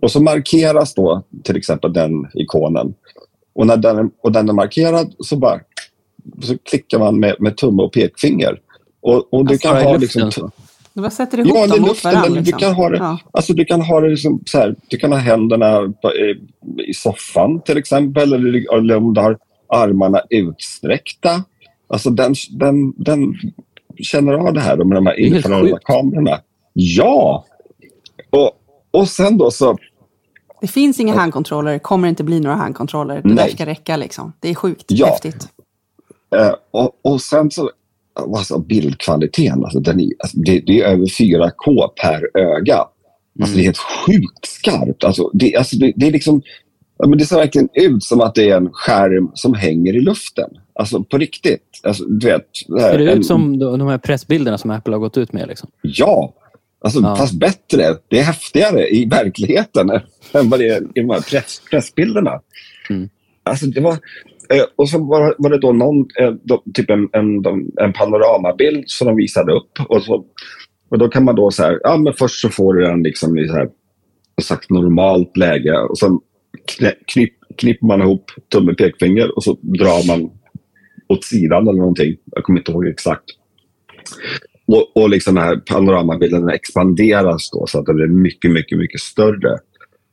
Och 0.00 0.10
så 0.10 0.22
markeras 0.22 0.94
då 0.94 1.22
till 1.44 1.56
exempel 1.56 1.92
den 1.92 2.12
ikonen. 2.34 2.94
Och 3.58 3.66
när 3.66 3.76
den, 3.76 4.10
och 4.22 4.32
den 4.32 4.48
är 4.48 4.52
markerad 4.52 5.14
så 5.18 5.36
bara 5.36 5.60
så 6.42 6.58
klickar 6.58 6.98
man 6.98 7.20
med, 7.20 7.36
med 7.38 7.56
tumme 7.56 7.82
och 7.82 7.92
pekfinger. 7.92 8.60
Och, 9.00 9.34
och 9.34 9.46
du 9.46 9.52
alltså, 9.52 9.68
kan 9.68 9.84
ha 9.84 9.96
liksom... 9.96 10.50
Du 10.92 11.00
bara 11.00 11.10
sätter 11.10 11.38
ihop 11.38 11.52
ja, 11.54 11.66
dem 11.66 11.80
mot 11.80 12.04
varandra. 12.04 12.28
Liksom. 12.28 12.44
Du 12.44 12.52
kan 12.52 12.74
ha 12.74 12.88
det, 12.88 12.96
ja. 12.96 13.18
alltså, 13.30 13.52
du 13.52 13.64
kan 13.64 13.80
ha 13.80 14.00
det 14.00 14.08
liksom 14.08 14.42
så 14.46 14.58
här, 14.58 14.74
du 14.88 14.96
kan 14.96 15.12
ha 15.12 15.18
händerna 15.18 15.92
på, 16.02 16.14
i, 16.14 16.40
i, 16.90 16.94
soffan 16.94 17.60
till 17.60 17.76
exempel. 17.78 18.32
Eller, 18.32 18.78
eller 18.78 18.96
om 18.96 19.14
du 19.14 19.20
har 19.20 19.38
armarna 19.68 20.20
utsträckta. 20.30 21.42
Alltså 21.88 22.10
den, 22.10 22.34
den, 22.50 22.92
den 22.96 23.34
känner 23.96 24.32
av 24.32 24.54
det 24.54 24.60
här 24.60 24.76
med 24.76 24.96
de 24.96 25.06
här 25.06 25.20
infraröda 25.20 25.78
kamerorna. 25.82 26.40
Ja! 26.72 27.44
Och, 28.30 28.50
och 28.90 29.08
sen 29.08 29.38
då 29.38 29.50
så 29.50 29.78
det 30.60 30.66
finns 30.66 31.00
inga 31.00 31.14
handkontroller, 31.14 31.78
kommer 31.78 32.08
inte 32.08 32.24
bli 32.24 32.40
några 32.40 32.56
handkontroller. 32.56 33.14
Det 33.14 33.28
Nej. 33.28 33.36
där 33.36 33.48
ska 33.48 33.66
räcka 33.66 33.96
liksom. 33.96 34.32
Det 34.40 34.48
är 34.50 34.54
sjukt 34.54 34.84
ja. 34.88 35.06
häftigt. 35.06 35.48
Uh, 36.36 36.54
och, 36.70 37.00
och 37.02 37.20
sen 37.20 37.50
så, 37.50 37.70
alltså 38.14 38.58
bildkvaliteten, 38.58 39.64
alltså, 39.64 39.80
den 39.80 40.00
är, 40.00 40.08
alltså, 40.18 40.38
det, 40.38 40.60
det, 40.60 40.80
är 40.80 40.84
över 40.84 41.06
4K 41.06 41.88
per 42.02 42.40
öga. 42.40 42.76
Alltså, 43.40 43.54
mm. 43.54 43.54
Det 43.54 43.60
är 43.60 43.64
helt 43.64 43.78
sjukt 43.78 44.46
skarpt. 44.46 45.04
Alltså, 45.04 45.30
det, 45.34 45.56
alltså, 45.56 45.76
det, 45.76 45.92
det 45.96 46.06
är 46.06 46.12
liksom, 46.12 46.42
men 47.06 47.18
det 47.18 47.26
ser 47.26 47.36
verkligen 47.36 47.68
ut 47.74 48.04
som 48.04 48.20
att 48.20 48.34
det 48.34 48.50
är 48.50 48.56
en 48.56 48.70
skärm 48.72 49.30
som 49.34 49.54
hänger 49.54 49.96
i 49.96 50.00
luften. 50.00 50.50
Alltså 50.74 51.04
på 51.04 51.18
riktigt. 51.18 51.80
Alltså, 51.82 52.04
du 52.04 52.26
vet, 52.26 52.46
här, 52.78 52.90
ser 52.90 52.98
det 52.98 53.04
ut 53.04 53.16
en, 53.16 53.24
som 53.24 53.58
de 53.58 53.88
här 53.88 53.98
pressbilderna 53.98 54.58
som 54.58 54.70
Apple 54.70 54.94
har 54.94 55.00
gått 55.00 55.16
ut 55.16 55.32
med? 55.32 55.48
Liksom? 55.48 55.68
Ja, 55.82 56.32
Alltså, 56.80 57.00
ja. 57.00 57.16
Fast 57.16 57.34
bättre. 57.34 57.96
Det 58.08 58.18
är 58.18 58.22
häftigare 58.24 58.88
i 58.88 59.04
verkligheten 59.04 59.90
än 60.32 60.48
vad 60.50 60.60
det 60.60 60.68
är 60.68 60.82
i 60.82 61.00
de 61.00 61.10
här 61.10 61.20
press, 61.20 61.62
pressbilderna. 61.70 62.40
Mm. 62.90 63.08
Alltså, 63.42 63.66
det 63.66 63.80
var, 63.80 63.92
eh, 64.48 64.64
och 64.76 64.88
så 64.88 65.04
var, 65.04 65.34
var 65.38 65.50
det 65.50 65.58
då 65.58 65.72
någon, 65.72 66.06
eh, 66.20 66.34
typ 66.74 66.90
en, 66.90 67.08
en, 67.12 67.44
en 67.80 67.92
panoramabild 67.92 68.84
som 68.86 69.06
de 69.06 69.16
visade 69.16 69.52
upp. 69.52 69.70
Och, 69.88 70.02
så, 70.02 70.24
och 70.88 70.98
då 70.98 71.08
kan 71.08 71.24
man 71.24 71.34
då 71.34 71.50
så 71.50 71.62
här, 71.62 71.80
ja 71.82 71.96
men 71.96 72.12
först 72.12 72.40
så 72.40 72.48
får 72.48 72.74
du 72.74 72.84
den 72.84 73.02
liksom 73.02 73.38
i 73.38 73.48
så 73.48 73.54
här, 73.54 73.68
sagt 74.42 74.70
normalt 74.70 75.36
läge 75.36 75.78
och 75.78 75.98
sen 75.98 76.18
knipp, 77.06 77.34
knipper 77.56 77.86
man 77.86 78.02
ihop 78.02 78.30
tumme 78.52 78.72
och 78.72 78.78
pekfinger 78.78 79.36
och 79.36 79.44
så 79.44 79.58
drar 79.62 80.06
man 80.06 80.30
åt 81.08 81.24
sidan 81.24 81.68
eller 81.68 81.78
någonting. 81.78 82.16
Jag 82.24 82.44
kommer 82.44 82.60
inte 82.60 82.72
ihåg 82.72 82.86
exakt. 82.86 83.24
Och, 84.68 84.96
och 84.96 85.10
liksom 85.10 85.34
den 85.34 85.44
här 85.44 85.56
panoramabilden 85.56 86.48
expanderas 86.48 87.50
då 87.50 87.66
så 87.66 87.78
att 87.78 87.86
den 87.86 87.96
blir 87.96 88.06
mycket, 88.06 88.50
mycket, 88.50 88.78
mycket 88.78 89.00
större. 89.00 89.58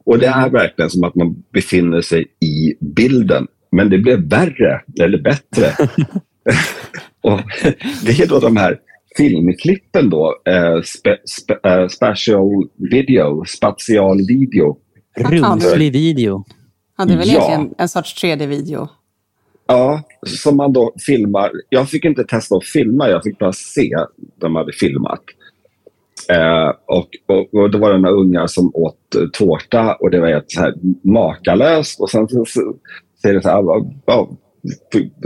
Och 0.06 0.20
det 0.20 0.28
är 0.28 0.50
verkligen 0.50 0.89
som 0.89 1.04
att 1.04 1.15
man 1.15 1.44
befinner 1.54 2.02
sig 2.02 2.26
i 2.39 2.74
bilden. 2.80 3.48
Men 3.72 3.89
det 3.89 3.98
blev 3.98 4.30
värre, 4.30 4.82
eller 5.00 5.18
bättre. 5.22 5.72
och 7.22 7.41
det 8.06 8.20
är 8.20 8.28
då 8.28 8.39
de 8.39 8.58
här 8.58 8.80
filmklippen 9.18 10.10
då, 10.10 10.41
eh, 10.46 10.82
spe, 10.82 11.18
spe, 11.26 11.70
eh, 11.70 11.88
special 11.88 12.68
video, 12.91 13.46
spatial 13.46 14.18
video. 14.28 14.78
Rumslig 15.18 15.94
video. 15.94 16.46
Ja, 16.98 17.06
det 17.06 17.13
är 17.13 17.18
väl 17.18 17.28
ja. 17.28 17.34
egentligen 17.34 17.74
en 17.78 17.89
sorts 17.89 18.24
3D-video. 18.24 18.89
Ja, 19.67 20.04
som 20.25 20.58
man 20.58 20.73
då 20.73 20.93
filmar. 21.06 21.51
Jag 21.69 21.89
fick 21.89 22.06
inte 22.06 22.23
testa 22.23 22.56
att 22.56 22.65
filma, 22.65 23.10
jag 23.10 23.23
fick 23.23 23.39
bara 23.39 23.54
se 23.54 23.95
de 24.39 24.56
hade 24.56 24.73
filmat. 24.73 25.21
Eh, 26.30 26.73
och, 26.86 27.10
och, 27.28 27.54
och 27.54 27.71
då 27.71 27.78
var 27.78 27.93
det 27.93 27.99
några 27.99 28.15
ungar 28.15 28.47
som 28.47 28.71
åt 28.75 28.99
tårta 29.34 29.95
och 29.95 30.12
det 30.12 30.19
var 30.19 30.28
helt 30.28 30.51
så 30.51 30.62
här 30.62 30.73
makalöst. 31.04 31.99
Och 31.99 32.10
sen 32.10 32.28
så, 32.28 32.45
så, 32.45 32.75
så 33.21 33.28
är 33.30 33.34
det 33.34 33.41
så 33.41 33.49
här, 33.49 33.63
ja, 34.06 34.30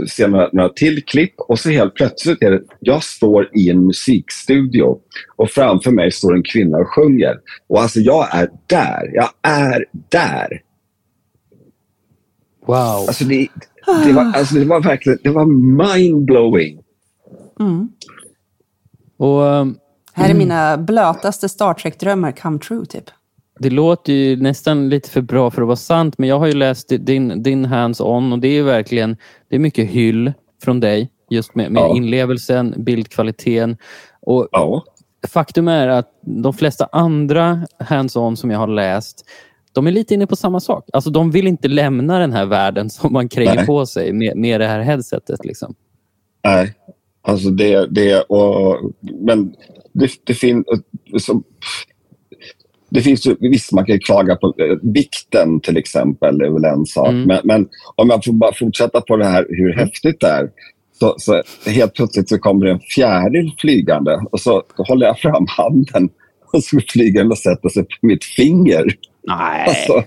ser 0.08 0.28
några, 0.28 0.48
några 0.52 0.68
till 0.68 1.04
klipp 1.04 1.34
och 1.38 1.58
så 1.58 1.70
helt 1.70 1.94
plötsligt 1.94 2.42
är 2.42 2.50
det, 2.50 2.62
jag 2.80 3.02
står 3.02 3.50
i 3.56 3.70
en 3.70 3.86
musikstudio 3.86 4.96
och 5.36 5.50
framför 5.50 5.90
mig 5.90 6.10
står 6.10 6.34
en 6.34 6.42
kvinna 6.42 6.78
och 6.78 6.94
sjunger. 6.94 7.40
Och 7.68 7.80
alltså 7.80 8.00
jag 8.00 8.34
är 8.34 8.50
där, 8.66 9.10
jag 9.12 9.30
är 9.42 9.84
där. 10.10 10.60
Wow. 12.66 12.76
Alltså 12.76 13.24
det, 13.24 13.48
det 14.04 14.12
var, 14.12 14.32
alltså 14.36 14.54
det 14.54 14.64
var 14.64 14.80
verkligen 14.80 15.18
det 15.22 15.30
var 15.30 15.46
mindblowing. 15.46 16.80
Mm. 17.60 17.88
Och, 19.16 19.40
um, 19.40 19.78
här 20.12 20.30
är 20.30 20.34
mina 20.34 20.76
blötaste 20.76 21.48
Star 21.48 21.74
Trek-drömmar 21.74 22.32
come 22.32 22.58
true, 22.58 22.86
typ. 22.86 23.04
Det 23.58 23.70
låter 23.70 24.12
ju 24.12 24.36
nästan 24.36 24.88
lite 24.88 25.10
för 25.10 25.20
bra 25.20 25.50
för 25.50 25.62
att 25.62 25.68
vara 25.68 25.76
sant, 25.76 26.18
men 26.18 26.28
jag 26.28 26.38
har 26.38 26.46
ju 26.46 26.52
läst 26.52 26.92
din, 27.00 27.42
din 27.42 27.64
hands-on 27.64 28.32
och 28.32 28.38
det 28.38 28.48
är 28.48 28.62
verkligen 28.62 29.16
det 29.48 29.56
är 29.56 29.60
mycket 29.60 29.90
hyll 29.90 30.32
från 30.62 30.80
dig. 30.80 31.10
Just 31.30 31.54
med, 31.54 31.72
med 31.72 31.80
ja. 31.80 31.96
inlevelsen, 31.96 32.74
bildkvaliteten. 32.76 33.76
Och 34.20 34.48
ja. 34.52 34.84
faktum 35.28 35.68
är 35.68 35.88
att 35.88 36.08
de 36.20 36.52
flesta 36.52 36.88
andra 36.92 37.66
hands-on 37.78 38.36
som 38.36 38.50
jag 38.50 38.58
har 38.58 38.66
läst 38.66 39.24
de 39.72 39.86
är 39.86 39.90
lite 39.90 40.14
inne 40.14 40.26
på 40.26 40.36
samma 40.36 40.60
sak. 40.60 40.88
Alltså, 40.92 41.10
de 41.10 41.30
vill 41.30 41.46
inte 41.46 41.68
lämna 41.68 42.18
den 42.18 42.32
här 42.32 42.46
världen 42.46 42.90
som 42.90 43.12
man 43.12 43.28
kränger 43.28 43.54
Nej. 43.54 43.66
på 43.66 43.86
sig 43.86 44.12
med, 44.12 44.36
med 44.36 44.60
det 44.60 44.66
här 44.66 44.80
headsetet. 44.80 45.44
Liksom. 45.44 45.74
Nej, 46.44 46.74
alltså 47.22 47.50
det... 47.50 47.86
det 47.86 48.20
och, 48.20 48.92
men 49.20 49.54
det, 49.92 50.10
det 50.24 50.34
finns... 50.34 50.66
Det 52.92 53.00
finns 53.00 53.26
ju, 53.26 53.36
visst, 53.40 53.72
man 53.72 53.84
kan 53.84 53.94
ju 53.94 53.98
klaga 53.98 54.36
på 54.36 54.46
eh, 54.46 54.76
vikten 54.82 55.60
till 55.60 55.76
exempel, 55.76 56.38
det 56.38 56.46
är 56.46 56.50
väl 56.50 56.64
en 56.64 56.86
sak. 56.86 57.08
Mm. 57.08 57.22
Men, 57.22 57.40
men, 57.44 57.68
om 57.96 58.10
jag 58.10 58.24
får 58.24 58.32
bara 58.32 58.54
fortsätta 58.54 59.00
på 59.00 59.16
det 59.16 59.24
här 59.24 59.46
hur 59.48 59.72
häftigt 59.72 60.20
det 60.20 60.26
är. 60.26 60.50
Så, 60.98 61.14
så 61.18 61.42
helt 61.66 61.94
plötsligt 61.94 62.28
så 62.28 62.38
kommer 62.38 62.66
det 62.66 62.72
en 62.72 62.80
fjäril 62.80 63.52
flygande 63.58 64.20
och 64.30 64.40
så 64.40 64.62
håller 64.76 65.06
jag 65.06 65.18
fram 65.18 65.46
handen 65.48 66.08
och 66.52 66.64
så 66.64 66.80
flyger 66.88 67.22
den 67.22 67.30
och 67.30 67.38
sätter 67.38 67.68
sig 67.68 67.82
på 67.82 68.06
mitt 68.06 68.24
finger. 68.24 68.84
Nej. 69.22 69.68
Alltså, 69.68 70.04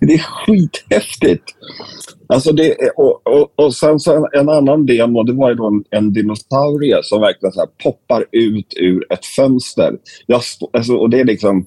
det 0.00 0.14
är 0.14 0.18
skithäftigt. 0.18 1.44
Alltså 2.26 2.52
det, 2.52 2.76
och, 2.96 3.26
och, 3.26 3.52
och 3.56 3.74
sen 3.74 4.00
så 4.00 4.16
en, 4.16 4.40
en, 4.40 4.48
annan 4.48 4.86
demo, 4.86 5.22
det 5.22 5.32
var 5.32 5.48
ju 5.48 5.54
då 5.54 5.66
en, 5.66 5.84
en 5.90 6.12
dinosaurie 6.12 7.02
som 7.02 7.20
verkligen 7.20 7.52
så 7.52 7.66
poppar 7.82 8.24
ut 8.32 8.74
ur 8.76 9.12
ett 9.12 9.26
fönster. 9.26 9.96
Jag 10.26 10.40
alltså, 10.72 10.94
och 10.94 11.10
det 11.10 11.20
är 11.20 11.24
liksom... 11.24 11.66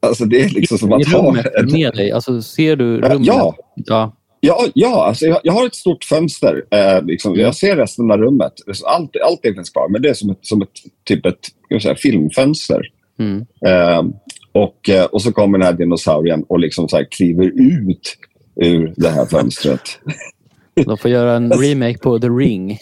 Alltså 0.00 0.24
det 0.24 0.40
är 0.40 0.48
liksom 0.48 0.78
som 0.78 0.92
att 0.92 1.08
ha... 1.08 1.38
Ett, 1.38 1.72
med 1.72 1.94
dig? 1.94 2.12
Alltså 2.12 2.42
ser 2.42 2.76
du 2.76 3.00
rummet? 3.00 3.26
Ja. 3.26 3.56
ja. 3.74 4.12
Ja, 4.40 4.66
ja 4.74 5.06
alltså 5.06 5.26
jag, 5.26 5.40
jag 5.42 5.52
har 5.52 5.66
ett 5.66 5.74
stort 5.74 6.04
fönster. 6.04 6.64
Eh, 6.70 7.02
liksom, 7.02 7.32
mm. 7.32 7.44
Jag 7.44 7.54
ser 7.54 7.76
resten 7.76 8.10
av 8.10 8.18
rummet. 8.18 8.52
Allt, 8.86 9.16
allt 9.24 9.44
är 9.44 9.54
finns 9.54 9.70
kvar, 9.70 9.88
men 9.88 10.02
det 10.02 10.08
är 10.08 10.14
som 10.14 10.30
ett, 10.30 10.38
som 10.40 10.62
ett, 10.62 10.68
typ 11.04 11.26
ett 11.26 11.82
säga, 11.82 11.94
filmfönster. 11.94 12.82
Mm. 13.18 13.46
Eh, 13.66 14.04
och, 14.52 14.88
eh, 14.88 15.04
och 15.04 15.22
så 15.22 15.32
kommer 15.32 15.58
den 15.58 15.66
här 15.66 15.74
dinosaurien 15.74 16.44
och 16.48 16.58
liksom 16.58 16.88
så 16.88 16.96
här 16.96 17.06
kliver 17.10 17.44
ut 17.44 18.16
ur 18.56 18.94
det 18.96 19.08
här 19.08 19.26
fönstret. 19.26 19.80
De 20.86 20.98
får 20.98 21.10
göra 21.10 21.36
en 21.36 21.52
remake 21.52 21.98
på 21.98 22.18
The 22.18 22.28
Ring. 22.28 22.78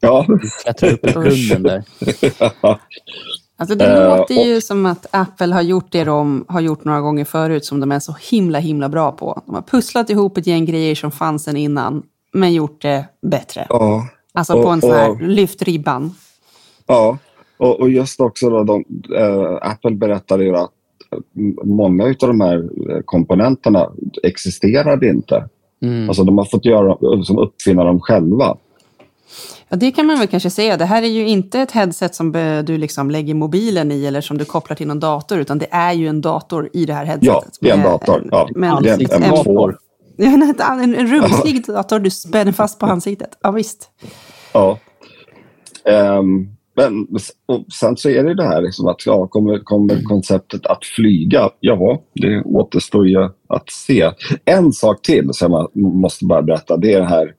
Ja. 0.00 0.26
Klättra 0.62 0.90
upp 0.90 1.06
i 1.06 1.12
grunden 1.12 1.62
där. 1.62 1.84
Alltså 3.60 3.74
det 3.74 3.86
uh, 3.86 4.18
låter 4.18 4.34
ju 4.34 4.56
och, 4.56 4.62
som 4.62 4.86
att 4.86 5.06
Apple 5.10 5.54
har 5.54 5.62
gjort 5.62 5.92
det 5.92 6.04
de 6.04 6.44
har 6.48 6.60
gjort 6.60 6.84
några 6.84 7.00
gånger 7.00 7.24
förut 7.24 7.64
som 7.64 7.80
de 7.80 7.92
är 7.92 8.00
så 8.00 8.16
himla 8.30 8.58
himla 8.58 8.88
bra 8.88 9.12
på. 9.12 9.42
De 9.46 9.54
har 9.54 9.62
pusslat 9.62 10.10
ihop 10.10 10.38
ett 10.38 10.46
gäng 10.46 10.64
grejer 10.64 10.94
som 10.94 11.10
fanns 11.10 11.44
sen 11.44 11.56
innan, 11.56 12.02
men 12.32 12.52
gjort 12.52 12.82
det 12.82 13.04
bättre. 13.22 13.66
Uh, 13.74 14.04
alltså 14.32 14.62
på 14.62 14.68
en 14.68 14.80
sån 14.80 14.90
här, 14.90 15.28
lyft 15.28 15.62
ribban. 15.62 16.14
Ja, 16.86 17.18
och, 17.58 17.80
och 17.80 17.90
just 17.90 18.20
också 18.20 18.50
då, 18.50 18.64
de, 18.64 18.84
äh, 19.16 19.70
Apple 19.70 19.90
berättade 19.90 20.44
ju 20.44 20.56
att 20.56 20.70
många 21.64 22.04
av 22.04 22.14
de 22.18 22.40
här 22.40 22.56
eh, 22.90 23.00
komponenterna 23.04 23.90
existerade 24.22 25.08
inte. 25.08 25.48
Mm. 25.82 26.08
Alltså 26.08 26.24
de 26.24 26.38
har 26.38 26.44
fått 26.44 26.64
göra, 26.64 27.24
som 27.24 27.38
uppfinna 27.38 27.84
dem 27.84 28.00
själva. 28.00 28.56
Ja, 29.68 29.76
det 29.76 29.90
kan 29.90 30.06
man 30.06 30.18
väl 30.18 30.28
kanske 30.28 30.50
säga. 30.50 30.76
Det 30.76 30.84
här 30.84 31.02
är 31.02 31.06
ju 31.06 31.28
inte 31.28 31.60
ett 31.60 31.70
headset 31.70 32.14
som 32.14 32.32
du 32.66 32.78
liksom 32.78 33.10
lägger 33.10 33.34
mobilen 33.34 33.92
i 33.92 34.06
eller 34.06 34.20
som 34.20 34.38
du 34.38 34.44
kopplar 34.44 34.76
till 34.76 34.86
någon 34.86 35.00
dator, 35.00 35.38
utan 35.38 35.58
det 35.58 35.66
är 35.70 35.92
ju 35.92 36.08
en 36.08 36.20
dator 36.20 36.70
i 36.72 36.84
det 36.86 36.92
här 36.92 37.04
headsetet. 37.04 37.58
Ja, 37.60 37.60
det 37.60 37.70
är 37.70 37.74
en 37.74 37.82
dator. 37.82 38.28
Ja, 38.30 38.48
med, 38.54 38.82
det 38.82 38.90
är 38.90 39.14
en, 39.14 39.22
en, 40.18 40.42
en, 40.42 40.80
en, 40.80 40.94
en 40.94 41.06
rumslig 41.06 41.66
dator 41.66 41.98
du 41.98 42.10
spänner 42.10 42.52
fast 42.52 42.78
på 42.78 42.86
ansiktet. 42.86 43.38
Ja, 43.42 43.50
visst. 43.50 43.90
Ja. 44.52 44.78
Um, 46.18 46.57
men 46.78 47.06
sen 47.80 47.96
så 47.96 48.08
är 48.08 48.24
det 48.24 48.34
det 48.34 48.44
här 48.44 48.62
liksom 48.62 48.86
att 48.86 49.06
ja, 49.06 49.26
kommer, 49.26 49.58
kommer 49.58 50.02
konceptet 50.02 50.66
att 50.66 50.84
flyga? 50.84 51.50
Ja, 51.60 52.02
det 52.14 52.42
återstår 52.44 53.08
ju 53.08 53.28
att 53.48 53.70
se. 53.70 54.10
En 54.44 54.72
sak 54.72 55.02
till 55.02 55.28
som 55.32 55.52
jag 55.52 55.76
måste 55.76 56.24
bara 56.24 56.42
berätta, 56.42 56.76
det 56.76 56.92
är 56.92 57.00
det 57.00 57.06
här 57.06 57.34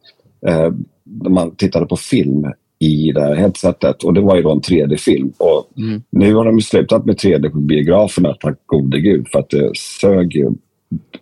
eh, 0.48 0.74
när 1.04 1.30
man 1.30 1.56
tittade 1.56 1.86
på 1.86 1.96
film 1.96 2.46
i 2.80 3.12
det 3.12 3.22
här 3.22 3.36
headsetet 3.36 4.04
och 4.04 4.14
det 4.14 4.22
var 4.22 4.36
ju 4.36 4.42
då 4.42 4.52
en 4.52 4.62
3D-film. 4.62 5.34
Och 5.38 5.78
mm. 5.78 6.02
Nu 6.10 6.34
har 6.34 6.46
de 6.46 6.56
ju 6.56 6.62
slutat 6.62 7.06
med 7.06 7.16
3D 7.16 7.50
på 7.50 7.58
biograferna, 7.58 8.34
tack 8.40 8.58
gode 8.66 9.00
gud, 9.00 9.28
för 9.32 9.40
att 9.40 9.50
det 9.50 9.72
sög 9.76 10.36
ju 10.36 10.50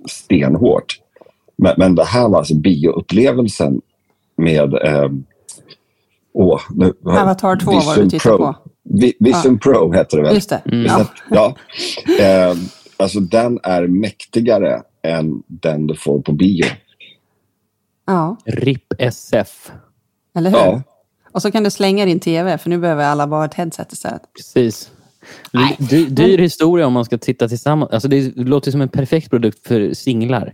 stenhårt. 0.10 1.00
Men, 1.56 1.74
men 1.78 1.96
det 1.96 2.06
här 2.06 2.30
var 2.30 2.38
alltså 2.38 2.56
bioupplevelsen 2.56 3.82
med 4.38 4.74
eh, 4.74 5.10
Åh, 6.40 6.62
nu, 6.70 6.94
Avatar 7.06 7.56
2 7.56 7.72
Vision 7.72 7.86
var 7.86 7.96
du 7.96 8.10
tittade 8.10 8.38
på. 8.38 8.56
Vision 9.20 9.54
ja. 9.54 9.58
Pro 9.62 9.92
heter 9.92 10.18
det 10.18 10.24
väl? 10.24 10.36
Just 10.36 10.50
det. 10.50 10.62
Mm. 10.66 10.86
Ja. 10.86 11.06
ja. 11.30 11.56
Eh, 12.20 12.56
alltså 12.98 13.20
den 13.20 13.60
är 13.64 13.88
mäktigare 13.88 14.82
än 15.04 15.44
den 15.48 15.88
du 15.88 15.96
får 15.96 16.22
på 16.22 16.32
bio. 16.32 16.66
Ja. 18.08 18.38
RIP 18.46 18.94
SF. 19.00 19.72
Eller 20.36 20.50
hur? 20.50 20.58
Ja. 20.58 20.82
Och 21.32 21.42
så 21.42 21.52
kan 21.52 21.64
du 21.64 21.72
slänga 21.72 22.06
din 22.06 22.20
tv, 22.20 22.58
för 22.58 22.70
nu 22.70 22.78
behöver 22.78 23.06
alla 23.06 23.28
bara 23.28 23.46
ett 23.46 23.54
headset 23.54 23.92
istället. 23.92 24.22
Precis. 24.38 24.92
Dyr, 25.78 26.10
dyr 26.10 26.38
historia 26.38 26.88
om 26.88 26.94
man 26.94 27.06
ska 27.06 27.18
titta 27.18 27.48
tillsammans. 27.48 27.92
Alltså 27.92 28.08
det 28.08 28.36
låter 28.36 28.72
som 28.72 28.82
en 28.82 28.90
perfekt 28.90 29.30
produkt 29.30 29.68
för 29.68 29.94
singlar. 29.94 30.54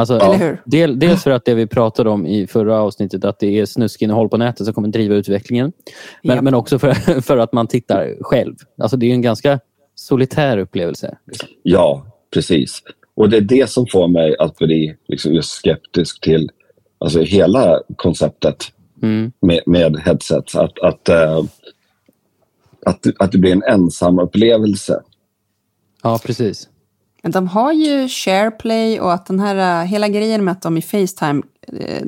Alltså, 0.00 0.56
del, 0.64 0.98
dels 0.98 1.22
för 1.22 1.30
att 1.30 1.44
det 1.44 1.54
vi 1.54 1.66
pratade 1.66 2.10
om 2.10 2.26
i 2.26 2.46
förra 2.46 2.80
avsnittet, 2.80 3.24
att 3.24 3.38
det 3.38 3.58
är 3.58 3.66
snuskinnehåll 3.66 4.28
på 4.28 4.36
nätet 4.36 4.64
som 4.64 4.74
kommer 4.74 4.88
driva 4.88 5.14
utvecklingen. 5.14 5.72
Men, 6.22 6.36
yep. 6.36 6.44
men 6.44 6.54
också 6.54 6.78
för, 6.78 6.92
för 7.20 7.38
att 7.38 7.52
man 7.52 7.66
tittar 7.66 8.16
själv. 8.20 8.54
Alltså 8.78 8.96
det 8.96 9.06
är 9.06 9.10
en 9.10 9.22
ganska 9.22 9.60
solitär 9.94 10.58
upplevelse. 10.58 11.18
Ja, 11.62 12.06
precis. 12.34 12.82
Och 13.14 13.30
det 13.30 13.36
är 13.36 13.40
det 13.40 13.70
som 13.70 13.86
får 13.86 14.08
mig 14.08 14.36
att 14.38 14.56
bli 14.56 14.96
liksom 15.08 15.34
just 15.34 15.50
skeptisk 15.50 16.20
till 16.20 16.50
alltså 16.98 17.20
hela 17.20 17.80
konceptet 17.96 18.72
mm. 19.02 19.32
med, 19.40 19.60
med 19.66 19.96
headsets. 19.96 20.56
Att, 20.56 20.78
att, 20.78 21.08
äh, 21.08 21.44
att, 22.86 23.06
att 23.18 23.32
det 23.32 23.38
blir 23.38 23.52
en 23.52 23.62
ensam 23.62 24.18
upplevelse. 24.18 25.02
Ja, 26.02 26.20
precis. 26.24 26.68
Men 27.22 27.32
de 27.32 27.48
har 27.48 27.72
ju 27.72 28.08
SharePlay 28.08 29.00
och 29.00 29.12
att 29.12 29.26
den 29.26 29.40
här, 29.40 29.84
hela 29.84 30.08
grejen 30.08 30.44
med 30.44 30.52
att 30.52 30.62
de 30.62 30.76
i 30.78 30.82
Facetime, 30.82 31.42
eh, 31.66 32.06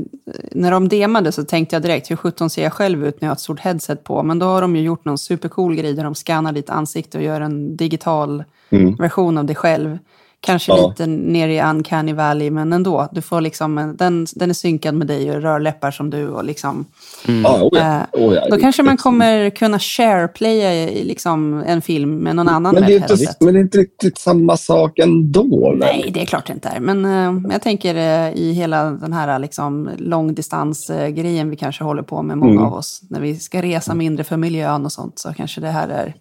när 0.53 0.71
de 0.71 0.89
demade 0.89 1.33
så 1.33 1.45
tänkte 1.45 1.77
jag 1.77 1.83
direkt, 1.83 2.11
hur 2.11 2.17
sjutton 2.17 2.51
ser 2.51 2.63
jag 2.63 2.73
själv 2.73 3.07
ut 3.07 3.21
när 3.21 3.27
jag 3.27 3.31
har 3.31 3.35
ett 3.35 3.41
stort 3.41 3.61
headset 3.61 4.05
på? 4.05 4.23
Men 4.23 4.39
då 4.39 4.47
har 4.47 4.61
de 4.61 4.77
ju 4.77 4.83
gjort 4.83 5.05
någon 5.05 5.19
supercool 5.19 5.75
grej 5.75 5.95
där 5.95 6.05
de 6.05 6.15
skannar 6.15 6.53
ditt 6.53 6.71
ansikte 6.71 7.19
och 7.19 7.25
gör 7.25 7.41
en 7.41 7.77
digital 7.77 8.45
mm. 8.71 8.95
version 8.95 9.39
av 9.39 9.45
dig 9.45 9.57
själv. 9.57 9.99
Kanske 10.45 10.73
ja. 10.73 10.89
lite 10.89 11.07
ner 11.07 11.49
i 11.49 11.61
uncanny 11.61 12.13
valley, 12.13 12.51
men 12.51 12.73
ändå. 12.73 13.09
Du 13.13 13.23
får 13.23 13.41
liksom, 13.41 13.95
den, 13.99 14.27
den 14.35 14.51
är 14.51 14.55
synkad 14.55 14.95
med 14.95 15.07
dig 15.07 15.31
och 15.31 15.43
rör 15.43 15.61
läppar 15.61 15.91
som 15.91 16.11
du. 16.11 16.29
Och 16.29 16.45
liksom, 16.45 16.85
mm. 17.29 17.47
ah, 17.47 17.63
oh 17.63 17.69
ja. 17.73 17.97
eh, 17.97 18.03
oh 18.13 18.35
ja. 18.35 18.49
Då 18.51 18.57
kanske 18.57 18.83
man 18.83 18.97
kommer 18.97 19.51
kunna 19.51 19.79
shareplaya 19.79 20.91
liksom, 21.05 21.65
en 21.67 21.83
film 21.83 22.19
med 22.19 22.37
någon 22.37 22.49
annan 22.49 22.75
men 22.75 22.87
det, 22.87 22.95
är 22.95 22.97
inte, 22.97 23.35
men 23.41 23.55
det 23.55 23.61
är 23.61 23.63
inte 23.63 23.79
riktigt 23.79 24.19
samma 24.19 24.57
sak 24.57 24.99
ändå? 24.99 25.75
Nej, 25.77 26.11
det 26.15 26.23
är 26.23 26.27
klart 26.27 26.47
det 26.47 26.53
inte 26.53 26.69
är. 26.69 26.81
Men 26.81 27.05
eh, 27.05 27.53
jag 27.53 27.63
tänker 27.63 27.95
eh, 27.95 28.35
i 28.35 28.53
hela 28.53 28.91
den 28.91 29.13
här 29.13 29.39
liksom, 29.39 29.91
långdistansgrejen 29.99 31.51
vi 31.51 31.57
kanske 31.57 31.85
håller 31.85 32.03
på 32.03 32.23
med, 32.23 32.39
många 32.39 32.53
mm. 32.53 32.65
av 32.65 32.75
oss. 32.75 33.03
När 33.09 33.21
vi 33.21 33.37
ska 33.37 33.63
resa 33.63 33.95
mindre 33.95 34.25
för 34.25 34.37
miljön 34.37 34.85
och 34.85 34.93
sånt, 34.93 35.19
så 35.19 35.35
kanske 35.35 35.61
det 35.61 35.71
här 35.71 35.89
är 35.89 36.15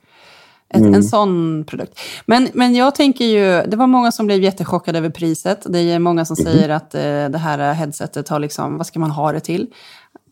ett, 0.73 0.81
mm. 0.81 0.93
En 0.93 1.03
sån 1.03 1.63
produkt. 1.67 1.99
Men, 2.25 2.49
men 2.53 2.75
jag 2.75 2.95
tänker 2.95 3.25
ju, 3.25 3.63
det 3.67 3.77
var 3.77 3.87
många 3.87 4.11
som 4.11 4.25
blev 4.25 4.43
jättechockade 4.43 4.97
över 4.97 5.09
priset. 5.09 5.65
Det 5.69 5.79
är 5.79 5.99
många 5.99 6.25
som 6.25 6.37
mm. 6.39 6.53
säger 6.53 6.69
att 6.69 6.95
eh, 6.95 7.01
det 7.01 7.37
här 7.37 7.73
headsetet 7.73 8.29
har 8.29 8.39
liksom, 8.39 8.77
vad 8.77 8.87
ska 8.87 8.99
man 8.99 9.11
ha 9.11 9.31
det 9.31 9.39
till? 9.39 9.67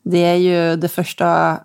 Det 0.03 0.25
är 0.25 0.35
ju 0.35 0.75
det 0.75 0.87
första 0.89 1.57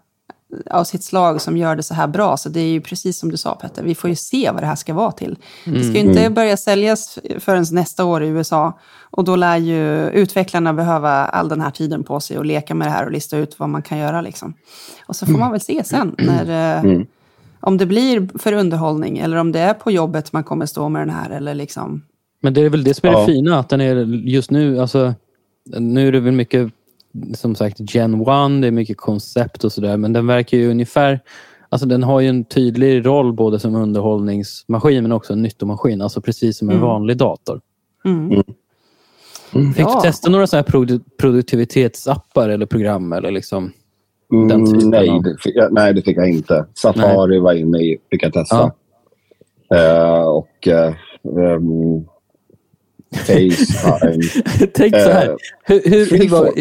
av 0.71 0.85
sitt 0.85 1.05
slag 1.05 1.41
som 1.41 1.57
gör 1.57 1.77
det 1.77 1.83
så 1.83 1.95
här 1.95 2.07
bra. 2.07 2.37
Så 2.37 2.49
det 2.49 2.61
är 2.61 2.67
ju 2.67 2.81
precis 2.81 3.19
som 3.19 3.31
du 3.31 3.37
sa 3.37 3.55
Petter, 3.55 3.83
vi 3.83 3.95
får 3.95 4.11
ju 4.11 4.17
se 4.17 4.51
vad 4.51 4.63
det 4.63 4.67
här 4.67 4.77
ska 4.77 4.95
vara 4.95 5.13
till. 5.13 5.37
Mm. 5.65 5.79
Det 5.79 5.85
ska 5.85 5.95
ju 5.95 6.09
inte 6.09 6.21
mm. 6.21 6.35
börja 6.35 6.57
säljas 6.57 7.19
förrän 7.39 7.67
nästa 7.71 8.05
år 8.05 8.23
i 8.23 8.27
USA. 8.27 8.79
Och 9.11 9.25
då 9.25 9.37
lär 9.37 9.57
ju 9.57 10.11
utvecklarna 10.11 10.73
behöva 10.73 11.11
all 11.11 11.49
den 11.49 11.61
här 11.61 11.71
tiden 11.71 12.05
på 12.05 12.21
sig 12.21 12.39
och 12.39 12.45
leka 12.45 12.75
med 12.75 12.87
det 12.87 12.93
här 12.93 13.05
och 13.05 13.13
lista 13.13 13.37
ut 13.37 13.59
vad 13.59 13.69
man 13.69 13.83
kan 13.83 13.99
göra. 13.99 14.21
Liksom. 14.21 14.55
Och 15.07 15.17
så 15.17 15.27
får 15.27 15.39
man 15.39 15.51
väl 15.51 15.61
se 15.61 15.85
sen 15.85 16.15
när, 16.19 16.45
eh, 16.45 16.85
mm 16.85 17.07
om 17.67 17.77
det 17.77 17.87
blir 17.87 18.39
för 18.39 18.53
underhållning 18.53 19.19
eller 19.19 19.37
om 19.37 19.53
det 19.53 19.61
är 19.61 19.75
på 19.75 19.91
jobbet 19.91 20.33
man 20.33 20.45
kommer 20.45 20.67
stå 20.67 20.89
med 20.89 21.03
den 21.03 21.11
här. 21.11 21.31
Eller 21.31 21.55
liksom. 21.55 22.03
Men 22.41 22.55
det 22.55 22.61
är 22.61 22.71
väl 22.71 22.85
det 22.85 22.95
som 22.95 23.09
är 23.09 23.13
ja. 23.13 23.21
det 23.21 23.27
fina, 23.27 23.59
att 23.59 23.69
den 23.69 23.81
är 23.81 24.05
just 24.05 24.51
nu, 24.51 24.81
alltså, 24.81 25.15
nu 25.79 26.09
är 26.09 26.13
det 26.13 26.21
väl 26.21 26.33
mycket 26.33 26.73
som 27.35 27.55
sagt 27.55 27.95
Gen 27.95 28.15
1, 28.15 28.27
det 28.27 28.67
är 28.67 28.71
mycket 28.71 28.97
koncept 28.97 29.65
och 29.65 29.73
sådär, 29.73 29.97
men 29.97 30.13
den 30.13 30.27
verkar 30.27 30.59
ju 30.59 30.71
ungefär 30.71 31.21
Alltså 31.75 31.87
den 31.87 32.03
har 32.03 32.21
ju 32.21 32.29
en 32.29 32.45
tydlig 32.45 33.07
roll 33.07 33.33
både 33.33 33.61
som 33.61 33.75
underhållningsmaskin 33.75 35.03
men 35.03 35.13
också 35.13 35.33
en 35.33 35.43
nyttomaskin. 35.43 36.01
Alltså 36.01 36.21
precis 36.21 36.59
som 36.59 36.69
en 36.69 36.77
mm. 36.77 36.87
vanlig 36.89 37.17
dator. 37.17 37.61
Mm. 38.05 38.31
Mm. 38.31 38.43
mm. 39.53 39.75
Fick 39.75 39.87
ja. 39.87 39.95
du 39.95 40.09
testa 40.09 40.31
några 40.31 40.47
sådana 40.47 40.67
här 40.69 40.97
produktivitetsappar 41.19 42.49
eller 42.49 42.67
program? 42.67 43.13
Eller 43.13 43.31
liksom? 43.31 43.73
Typen 44.43 44.91
nej, 44.91 45.21
det 45.25 45.37
fick, 45.43 45.55
nej, 45.71 45.95
det 45.95 46.03
fick 46.03 46.17
jag 46.17 46.29
inte. 46.29 46.67
Safari 46.75 47.31
nej. 47.31 47.41
var 47.41 47.53
inne 47.53 47.79
i, 47.79 47.99
fick 48.11 48.23
jag 48.23 48.33
testa. 48.33 48.73
Ja. 49.69 50.21
Uh, 50.21 50.25
och 50.25 50.69
uh, 50.69 50.95
um, 51.57 52.07
Facetime. 53.15 54.23
Tänk 54.75 54.95
så 54.95 55.11
här. 55.11 55.29
Uh, 55.29 55.37
hur, 55.65 55.83
hur, 55.85 56.19
hur 56.19 56.29
var, 56.29 56.53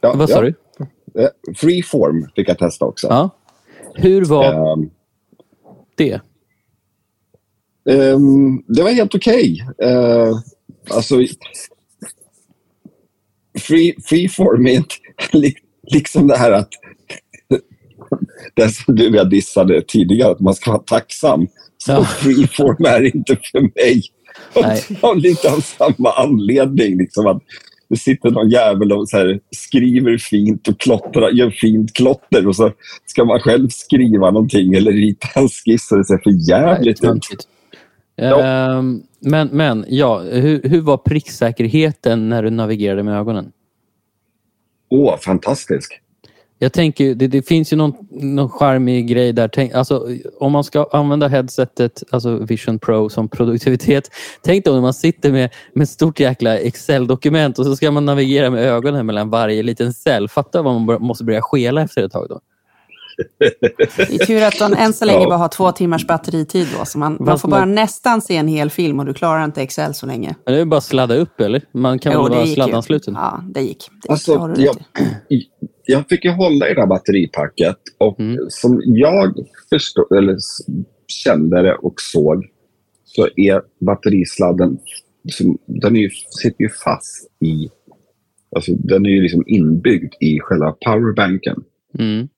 ja, 0.00 0.14
vad 0.14 0.30
sa 0.30 0.44
ja. 0.44 0.52
du? 1.14 1.54
Freeform 1.56 2.28
fick 2.36 2.48
jag 2.48 2.58
testa 2.58 2.84
också. 2.84 3.06
Ja. 3.06 3.30
Hur 3.94 4.24
var 4.24 4.72
um, 4.72 4.90
det? 5.94 6.20
Um, 7.84 8.64
det 8.68 8.82
var 8.82 8.90
helt 8.90 9.14
okej. 9.14 9.66
Okay. 9.78 9.90
Uh, 9.90 10.40
alltså, 10.90 11.14
free, 13.58 13.94
freeform 14.04 14.66
är 14.66 14.72
inte 14.72 14.94
liksom 15.86 16.26
det 16.26 16.36
här 16.36 16.52
att 16.52 16.68
det 18.54 18.68
som 18.68 18.94
du 18.94 19.08
och 19.08 19.14
jag 19.14 19.30
dissade 19.30 19.82
tidigare, 19.82 20.32
att 20.32 20.40
man 20.40 20.54
ska 20.54 20.70
vara 20.70 20.82
tacksam. 20.82 21.46
Så 21.78 21.92
ja. 21.92 22.04
freeform 22.04 22.84
är 22.84 23.16
inte 23.16 23.36
för 23.52 23.60
mig. 23.60 24.02
Av 25.00 25.16
lite 25.16 25.52
av 25.52 25.60
samma 25.60 26.12
anledning. 26.12 26.98
Liksom 26.98 27.26
att 27.26 27.42
det 27.88 27.96
sitter 27.96 28.30
någon 28.30 28.50
jävel 28.50 28.92
och 28.92 29.08
så 29.08 29.16
här, 29.16 29.40
skriver 29.50 30.18
fint 30.18 30.68
och 30.68 30.80
klottrar, 30.80 31.30
gör 31.30 31.50
fint 31.50 31.94
klotter 31.94 32.46
och 32.48 32.56
så 32.56 32.72
ska 33.06 33.24
man 33.24 33.40
själv 33.40 33.68
skriva 33.68 34.30
någonting 34.30 34.74
eller 34.74 34.92
rita 34.92 35.28
en 35.40 35.48
skiss 35.48 35.92
och 35.92 35.98
det 35.98 36.04
ser 36.04 36.18
för 36.18 36.50
jävligt 36.50 37.04
ut. 37.04 37.48
Ja. 38.16 38.76
Um, 38.78 39.02
men, 39.20 39.48
men 39.52 39.84
ja, 39.88 40.18
hur, 40.18 40.68
hur 40.68 40.80
var 40.80 40.96
pricksäkerheten 40.96 42.28
när 42.28 42.42
du 42.42 42.50
navigerade 42.50 43.02
med 43.02 43.18
ögonen? 43.18 43.52
Åh, 44.90 45.16
fantastisk. 45.16 46.00
Jag 46.58 46.72
tänker, 46.72 47.14
det, 47.14 47.26
det, 47.26 47.42
finns 47.42 47.72
ju 47.72 47.76
någon, 47.76 47.94
någon 48.10 48.50
charmig 48.50 49.08
grej 49.08 49.32
där. 49.32 49.48
Tänk, 49.48 49.74
alltså, 49.74 50.08
om 50.40 50.52
man 50.52 50.64
ska 50.64 50.88
använda 50.92 51.28
headsetet, 51.28 52.02
alltså 52.10 52.36
Vision 52.36 52.78
Pro 52.78 53.08
som 53.08 53.28
produktivitet. 53.28 54.10
Tänk 54.42 54.64
då 54.64 54.72
när 54.72 54.80
man 54.80 54.94
sitter 54.94 55.32
med, 55.32 55.50
med 55.72 55.82
ett 55.82 55.90
stort 55.90 56.20
jäkla 56.20 56.58
Excel-dokument 56.58 57.58
och 57.58 57.64
så 57.64 57.76
ska 57.76 57.90
man 57.90 58.04
navigera 58.04 58.50
med 58.50 58.64
ögonen 58.64 59.06
mellan 59.06 59.30
varje 59.30 59.62
liten 59.62 59.92
cell. 59.92 60.28
Fatta 60.28 60.62
vad 60.62 60.80
man 60.80 61.02
måste 61.02 61.24
börja 61.24 61.42
skela 61.42 61.82
efter 61.82 62.02
ett 62.02 62.12
tag 62.12 62.28
då. 62.28 62.40
Det 63.96 64.14
är 64.14 64.26
tur 64.26 64.42
att 64.42 64.58
de 64.58 64.74
än 64.74 64.92
så 64.92 65.04
länge 65.04 65.22
ja. 65.22 65.28
bara 65.28 65.38
har 65.38 65.48
två 65.48 65.72
timmars 65.72 66.06
batteritid 66.06 66.66
då, 66.78 66.84
så 66.84 66.98
man, 66.98 67.16
man 67.20 67.38
får 67.38 67.48
bara 67.48 67.64
nästan 67.64 68.20
se 68.20 68.36
en 68.36 68.48
hel 68.48 68.70
film 68.70 69.00
och 69.00 69.06
du 69.06 69.14
klarar 69.14 69.44
inte 69.44 69.62
Excel 69.62 69.94
så 69.94 70.06
länge. 70.06 70.34
Men 70.44 70.54
det 70.54 70.60
är 70.60 70.64
bara 70.64 70.76
att 70.76 70.84
sladda 70.84 71.16
upp, 71.16 71.40
eller? 71.40 71.62
Man 71.72 71.98
kan 71.98 72.12
jo, 72.12 72.22
väl 72.22 72.32
vara 72.32 72.46
sladdansluten? 72.46 73.14
Ja, 73.14 73.44
det 73.54 73.60
gick. 73.60 73.88
Det 74.02 74.12
alltså, 74.12 74.54
jag, 74.56 74.76
jag 75.86 76.08
fick 76.08 76.24
ju 76.24 76.30
hålla 76.30 76.68
i 76.68 76.74
det 76.74 76.80
här 76.80 76.86
batteripacket 76.88 77.76
och 77.98 78.20
mm. 78.20 78.38
som 78.48 78.82
jag 78.84 79.34
förstod, 79.70 80.12
eller 80.12 80.36
kände 81.08 81.62
det 81.62 81.74
och 81.74 81.94
såg 82.00 82.44
så 83.04 83.28
är 83.36 83.62
batterisladden, 83.86 84.78
den 85.66 85.96
är 85.96 86.00
ju, 86.00 86.10
sitter 86.42 86.62
ju 86.62 86.68
fast 86.84 87.30
i, 87.40 87.70
alltså 88.56 88.72
den 88.74 89.06
är 89.06 89.10
ju 89.10 89.22
liksom 89.22 89.44
inbyggd 89.46 90.14
i 90.20 90.40
själva 90.40 90.72
powerbanken. 90.84 91.64
Mm. 91.98 92.28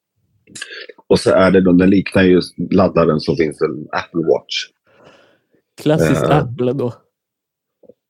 Och 1.09 1.21
så 1.21 1.31
är 1.31 1.51
det 1.51 1.61
då, 1.61 1.73
den 1.73 1.91
liknar 1.91 2.23
ju 2.23 2.41
laddaren 2.71 3.21
som 3.21 3.37
finns 3.37 3.63
en 3.63 3.89
Apple 3.93 4.27
Watch. 4.27 4.67
Klassiskt 5.83 6.25
uh, 6.25 6.37
Apple 6.37 6.73
då. 6.73 6.93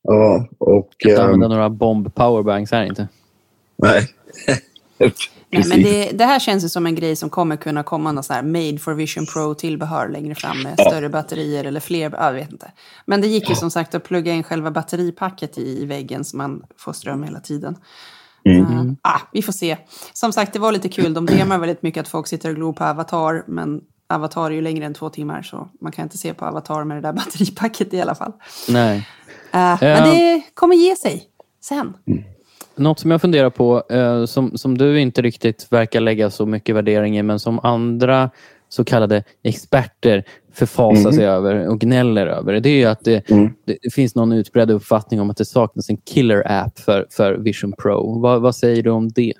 Ja, 0.02 0.48
och... 0.58 0.88
Jag 0.98 0.98
kan 0.98 1.10
inte 1.10 1.22
använda 1.22 1.48
några 1.48 1.70
bomb 1.70 2.14
powerbanks 2.14 2.72
här 2.72 2.84
inte. 2.84 3.08
Nej. 3.76 4.08
Nej, 5.50 5.64
men 5.68 5.82
det, 5.82 6.10
det, 6.10 6.24
här 6.24 6.38
känns 6.38 6.64
ju 6.64 6.68
som 6.68 6.86
en 6.86 6.94
grej 6.94 7.16
som 7.16 7.30
kommer 7.30 7.56
kunna 7.56 7.82
komma 7.82 8.12
någon 8.12 8.24
sån 8.24 8.36
här 8.36 8.42
made 8.42 8.78
for 8.78 8.94
Vision 8.94 9.26
Pro 9.26 9.54
tillbehör 9.54 10.08
längre 10.08 10.34
fram 10.34 10.62
med 10.62 10.74
ja. 10.78 10.90
större 10.90 11.08
batterier 11.08 11.64
eller 11.64 11.80
fler, 11.80 12.14
jag 12.18 12.32
vet 12.32 12.52
inte. 12.52 12.72
Men 13.06 13.20
det 13.20 13.26
gick 13.26 13.48
ju 13.48 13.54
som 13.54 13.70
sagt 13.70 13.94
att 13.94 14.04
plugga 14.04 14.32
in 14.32 14.42
själva 14.42 14.70
batteripacket 14.70 15.58
i, 15.58 15.82
i 15.82 15.84
väggen 15.84 16.24
så 16.24 16.36
man 16.36 16.62
får 16.76 16.92
ström 16.92 17.22
hela 17.22 17.40
tiden. 17.40 17.76
Mm. 18.46 18.88
Uh, 18.88 18.92
ah, 19.02 19.20
vi 19.32 19.42
får 19.42 19.52
se. 19.52 19.76
Som 20.12 20.32
sagt, 20.32 20.52
det 20.52 20.58
var 20.58 20.72
lite 20.72 20.88
kul. 20.88 21.14
De 21.14 21.26
demar 21.26 21.58
väldigt 21.58 21.82
mycket 21.82 22.00
att 22.00 22.08
folk 22.08 22.26
sitter 22.26 22.48
och 22.48 22.54
glor 22.54 22.72
på 22.72 22.84
Avatar, 22.84 23.44
men 23.46 23.80
Avatar 24.08 24.50
är 24.50 24.54
ju 24.54 24.60
längre 24.60 24.86
än 24.86 24.94
två 24.94 25.10
timmar 25.10 25.42
så 25.42 25.68
man 25.80 25.92
kan 25.92 26.02
inte 26.02 26.18
se 26.18 26.34
på 26.34 26.44
Avatar 26.44 26.84
med 26.84 26.96
det 26.96 27.00
där 27.00 27.12
batteripacket 27.24 27.94
i 27.94 28.00
alla 28.00 28.14
fall. 28.14 28.32
Nej. 28.68 28.96
Uh, 29.54 29.76
men 29.80 30.10
det 30.10 30.42
kommer 30.54 30.76
ge 30.76 30.96
sig 30.96 31.24
sen. 31.60 31.96
Mm. 32.06 32.24
Något 32.78 32.98
som 32.98 33.10
jag 33.10 33.20
funderar 33.20 33.50
på, 33.50 33.82
eh, 33.90 34.24
som, 34.24 34.58
som 34.58 34.78
du 34.78 35.00
inte 35.00 35.22
riktigt 35.22 35.66
verkar 35.70 36.00
lägga 36.00 36.30
så 36.30 36.46
mycket 36.46 36.74
värdering 36.74 37.18
i, 37.18 37.22
men 37.22 37.40
som 37.40 37.60
andra 37.62 38.30
så 38.68 38.84
kallade 38.84 39.24
experter 39.42 40.24
förfasar 40.52 41.00
mm. 41.00 41.12
sig 41.12 41.26
över 41.26 41.68
och 41.68 41.80
gnäller 41.80 42.26
över. 42.26 42.60
Det 42.60 42.82
är 42.82 42.88
att 42.88 43.04
det, 43.04 43.30
mm. 43.30 43.52
det, 43.64 43.94
finns 43.94 44.14
någon 44.14 44.32
utbredd 44.32 44.70
uppfattning 44.70 45.20
om 45.20 45.30
att 45.30 45.36
det 45.36 45.44
saknas 45.44 45.90
en 45.90 45.96
killer-app 45.96 46.78
för, 46.78 47.06
för 47.10 47.34
Vision 47.34 47.72
Pro. 47.72 48.20
Vad, 48.20 48.42
vad 48.42 48.56
säger 48.56 48.82
du 48.82 48.90
om 48.90 49.08
det? 49.08 49.32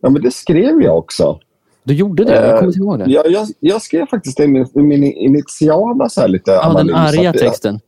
Ja, 0.00 0.10
men 0.10 0.22
det 0.22 0.30
skrev 0.30 0.82
jag 0.82 0.98
också. 0.98 1.38
Du 1.84 1.94
gjorde 1.94 2.24
det? 2.24 2.46
Jag 2.46 2.58
kommer 2.58 2.78
ihåg 2.78 2.98
det. 2.98 3.04
Ja, 3.08 3.24
jag, 3.26 3.48
jag 3.60 3.82
skrev 3.82 4.06
faktiskt 4.06 4.36
det 4.36 4.44
i 4.44 4.48
min, 4.48 4.66
min 4.74 5.04
initiala 5.04 6.08
så 6.08 6.20
här 6.20 6.28
lite 6.28 6.50
Ja, 6.50 6.62
analys, 6.62 6.86
den 6.86 6.96
arga 6.96 7.30
att, 7.30 7.36
texten. 7.36 7.80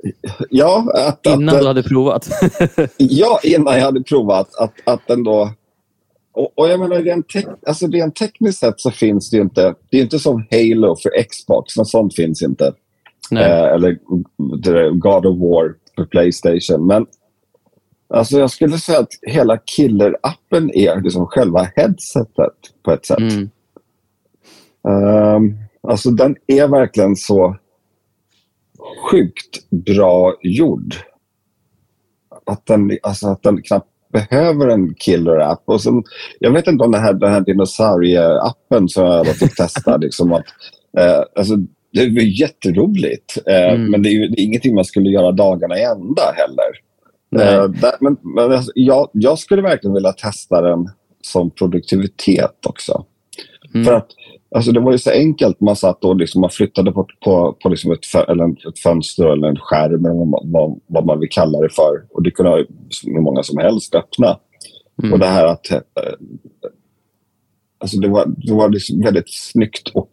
Ja. 0.50 0.92
Att, 0.94 1.26
innan 1.26 1.54
att, 1.54 1.60
du 1.60 1.66
hade 1.66 1.82
provat. 1.82 2.28
ja, 2.96 3.40
innan 3.42 3.74
jag 3.74 3.84
hade 3.84 4.02
provat. 4.02 4.54
Att, 4.54 4.72
att 4.84 5.00
den 5.06 5.24
då... 5.24 5.50
Och, 6.36 6.58
och 6.58 6.68
jag 6.68 6.80
menar, 6.80 7.02
rent, 7.02 7.28
tek, 7.28 7.46
alltså 7.66 7.86
rent 7.86 8.16
tekniskt 8.16 8.58
sett 8.58 8.80
så 8.80 8.90
finns 8.90 9.30
det 9.30 9.36
ju 9.36 9.42
inte... 9.42 9.74
Det 9.90 9.98
är 9.98 10.02
inte 10.02 10.18
som 10.18 10.46
Halo 10.50 10.96
för 10.96 11.22
Xbox. 11.22 11.76
Något 11.76 11.88
sånt 11.88 12.14
finns 12.14 12.42
inte. 12.42 12.72
Eh, 13.32 13.64
eller 13.64 13.98
God 14.98 15.26
of 15.26 15.38
War 15.38 15.74
för 15.94 16.04
Playstation. 16.04 16.86
Men 16.86 17.06
alltså 18.08 18.38
jag 18.38 18.50
skulle 18.50 18.78
säga 18.78 18.98
att 18.98 19.12
hela 19.22 19.56
killer-appen 19.56 20.70
är 20.74 21.00
liksom 21.00 21.26
själva 21.26 21.70
headsetet 21.76 22.54
på 22.82 22.92
ett 22.92 23.06
sätt. 23.06 23.18
Mm. 23.18 23.50
Um, 24.82 25.58
alltså 25.82 26.10
den 26.10 26.36
är 26.46 26.68
verkligen 26.68 27.16
så 27.16 27.56
sjukt 29.10 29.70
bra 29.70 30.34
gjord. 30.42 30.94
Att 32.46 32.66
den, 32.66 32.98
alltså 33.02 33.28
att 33.28 33.42
den 33.42 33.62
knappt 33.62 33.90
behöver 34.16 34.68
en 34.68 34.94
killer-app. 34.94 35.62
Och 35.64 35.82
sen, 35.82 36.04
jag 36.38 36.52
vet 36.52 36.66
inte 36.66 36.84
om 36.84 36.92
den 36.92 37.00
här, 37.00 37.12
den 37.12 37.32
här 37.32 37.40
dinosaurie-appen 37.40 38.88
som 38.88 39.04
jag 39.04 39.36
fick 39.36 39.54
testa. 39.54 39.96
liksom 40.00 40.32
att, 40.32 40.44
eh, 40.98 41.22
alltså, 41.34 41.56
det 41.92 42.00
är 42.00 42.40
jätteroligt, 42.40 43.38
eh, 43.46 43.72
mm. 43.72 43.90
men 43.90 44.02
det 44.02 44.08
är, 44.08 44.28
det 44.28 44.40
är 44.40 44.44
ingenting 44.44 44.74
man 44.74 44.84
skulle 44.84 45.10
göra 45.10 45.32
dagarna 45.32 45.78
i 45.78 45.82
ända 45.82 46.22
heller. 46.34 46.70
Eh, 47.36 47.68
där, 47.68 47.92
men 48.00 48.16
men 48.22 48.52
alltså, 48.52 48.72
jag, 48.74 49.08
jag 49.12 49.38
skulle 49.38 49.62
verkligen 49.62 49.94
vilja 49.94 50.12
testa 50.12 50.60
den 50.60 50.88
som 51.22 51.50
produktivitet 51.50 52.66
också. 52.66 53.04
Mm. 53.74 53.84
För 53.84 53.92
att 53.92 54.08
Alltså 54.56 54.72
det 54.72 54.80
var 54.80 54.92
ju 54.92 54.98
så 54.98 55.10
enkelt. 55.10 55.60
Man 55.60 55.76
satt 55.76 56.04
och 56.04 56.16
liksom, 56.16 56.40
man 56.40 56.50
flyttade 56.50 56.92
på, 56.92 57.06
på, 57.24 57.56
på 57.62 57.68
liksom 57.68 57.92
ett, 57.92 58.04
ett 58.68 58.78
fönster 58.78 59.26
eller 59.26 59.48
en 59.48 59.56
skärm, 59.56 60.04
eller 60.04 60.50
vad, 60.52 60.80
vad, 60.86 61.06
man 61.06 61.20
vill 61.20 61.28
kalla 61.28 61.60
det 61.60 61.68
för. 61.68 62.04
Och 62.10 62.22
det 62.22 62.30
kunde 62.30 62.66
hur 63.04 63.20
många 63.20 63.42
som 63.42 63.58
helst 63.58 63.94
öppna. 63.94 64.38
Mm. 65.02 65.12
Och 65.12 65.18
det 65.18 65.26
här 65.26 65.46
att... 65.46 65.70
Eh, 65.70 65.78
alltså 67.78 67.96
det 67.96 68.08
var, 68.08 68.26
det 68.26 68.52
var 68.52 68.68
liksom 68.68 69.00
väldigt 69.00 69.34
snyggt 69.34 69.88
och... 69.88 70.08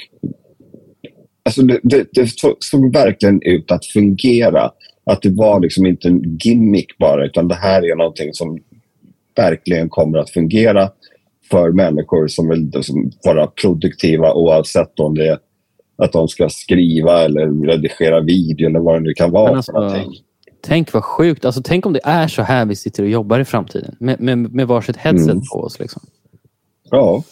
Alltså 1.46 1.62
det, 1.62 1.80
det, 1.84 2.08
det 2.12 2.30
såg 2.60 2.94
verkligen 2.94 3.42
ut 3.42 3.72
att 3.72 3.86
fungera. 3.86 4.72
Att 5.06 5.22
det 5.22 5.30
var 5.30 5.60
liksom 5.60 5.86
inte 5.86 6.08
en 6.08 6.38
gimmick 6.44 6.98
bara, 6.98 7.26
utan 7.26 7.48
det 7.48 7.56
här 7.56 7.92
är 7.92 7.96
någonting 7.96 8.34
som 8.34 8.60
verkligen 9.36 9.90
kommer 9.90 10.18
att 10.18 10.30
fungera 10.30 10.92
för 11.52 11.72
människor 11.72 12.28
som 12.28 12.50
vill 12.50 12.84
som 12.84 13.12
vara 13.24 13.48
produktiva 13.48 14.34
oavsett 14.34 15.00
om 15.00 15.16
det 15.16 15.28
är 15.28 15.40
att 15.98 16.12
de 16.12 16.28
ska 16.28 16.50
skriva 16.50 17.24
eller 17.24 17.68
redigera 17.68 18.22
video 18.22 18.70
eller 18.70 18.80
vad 18.80 18.96
det 18.96 19.00
nu 19.00 19.14
kan 19.14 19.32
vara. 19.32 19.56
Alltså, 19.56 19.72
för 19.72 19.80
någonting. 19.80 20.20
Tänk 20.62 20.94
vad 20.94 21.04
sjukt. 21.04 21.46
Alltså, 21.46 21.62
tänk 21.64 21.86
om 21.86 21.94
det 21.94 22.02
är 22.04 22.28
så 22.28 22.42
här 22.42 22.66
vi 22.66 22.76
sitter 22.76 23.04
och 23.04 23.10
jobbar 23.10 23.40
i 23.40 23.46
framtiden. 23.46 23.96
Med, 24.00 24.20
med, 24.20 24.38
med 24.38 24.68
varsitt 24.68 24.98
headset 24.98 25.32
mm. 25.32 25.44
på 25.54 25.60
oss. 25.60 25.80
Liksom. 25.80 26.02
Ja. 26.90 27.24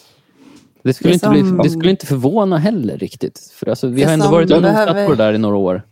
Det 0.82 0.94
skulle, 0.94 1.10
det 1.10 1.14
inte 1.14 1.26
som... 1.26 1.56
bli, 1.56 1.62
det 1.62 1.70
skulle 1.70 1.90
inte 1.90 2.06
förvåna 2.06 2.58
heller 2.58 2.98
riktigt. 2.98 3.52
För 3.54 3.68
alltså, 3.68 3.86
vi 3.88 4.02
har 4.02 4.12
ändå 4.12 4.28
varit 4.30 4.52
och 4.52 4.62
behöver... 4.62 5.06
på 5.06 5.14
det 5.14 5.24
där 5.24 5.34
i 5.34 5.38
några 5.38 5.56
år. 5.56 5.82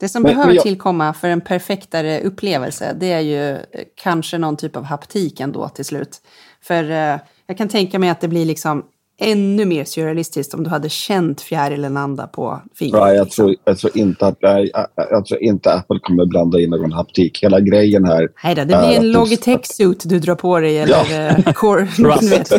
Det 0.00 0.08
som 0.08 0.22
men, 0.22 0.30
behöver 0.30 0.46
men 0.46 0.54
jag... 0.54 0.62
tillkomma 0.62 1.12
för 1.12 1.28
en 1.28 1.40
perfektare 1.40 2.20
upplevelse, 2.20 2.96
det 3.00 3.12
är 3.12 3.20
ju 3.20 3.50
eh, 3.50 3.60
kanske 3.94 4.38
någon 4.38 4.56
typ 4.56 4.76
av 4.76 4.84
haptik 4.84 5.40
ändå 5.40 5.68
till 5.68 5.84
slut. 5.84 6.20
För 6.62 6.90
uh, 6.90 7.20
jag 7.46 7.58
kan 7.58 7.68
tänka 7.68 7.98
mig 7.98 8.08
att 8.08 8.20
det 8.20 8.28
blir 8.28 8.44
liksom 8.44 8.84
ännu 9.18 9.64
mer 9.64 9.84
surrealistiskt 9.84 10.54
om 10.54 10.64
du 10.64 10.70
hade 10.70 10.88
känt 10.88 11.40
fjärilen 11.40 11.96
anda 11.96 12.26
på 12.26 12.62
fingret. 12.74 13.02
Nej, 13.02 13.16
jag, 13.16 13.30
tror, 13.30 13.54
jag, 13.64 13.78
tror 13.78 13.96
inte 13.96 14.26
att, 14.26 14.36
jag, 14.40 14.68
jag 14.94 15.26
tror 15.26 15.42
inte 15.42 15.72
Apple 15.72 15.98
kommer 16.02 16.26
blanda 16.26 16.60
in 16.60 16.70
någon 16.70 16.92
haptik. 16.92 17.42
Hela 17.42 17.60
grejen 17.60 18.04
här... 18.04 18.28
Nej 18.44 18.54
då, 18.54 18.64
det 18.64 18.66
blir 18.66 18.98
en 18.98 19.12
Logitech-suit 19.12 20.08
du 20.08 20.18
drar 20.18 20.34
på 20.34 20.60
dig 20.60 20.78
eller 20.78 21.42
ja. 21.44 21.52
Core, 21.54 21.88
vet, 22.30 22.52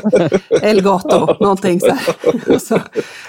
Elgato, 0.64 1.36
någonting 1.40 1.80
så 1.80 1.90
här. 1.92 2.16
Och 2.56 2.62
så 2.68 2.80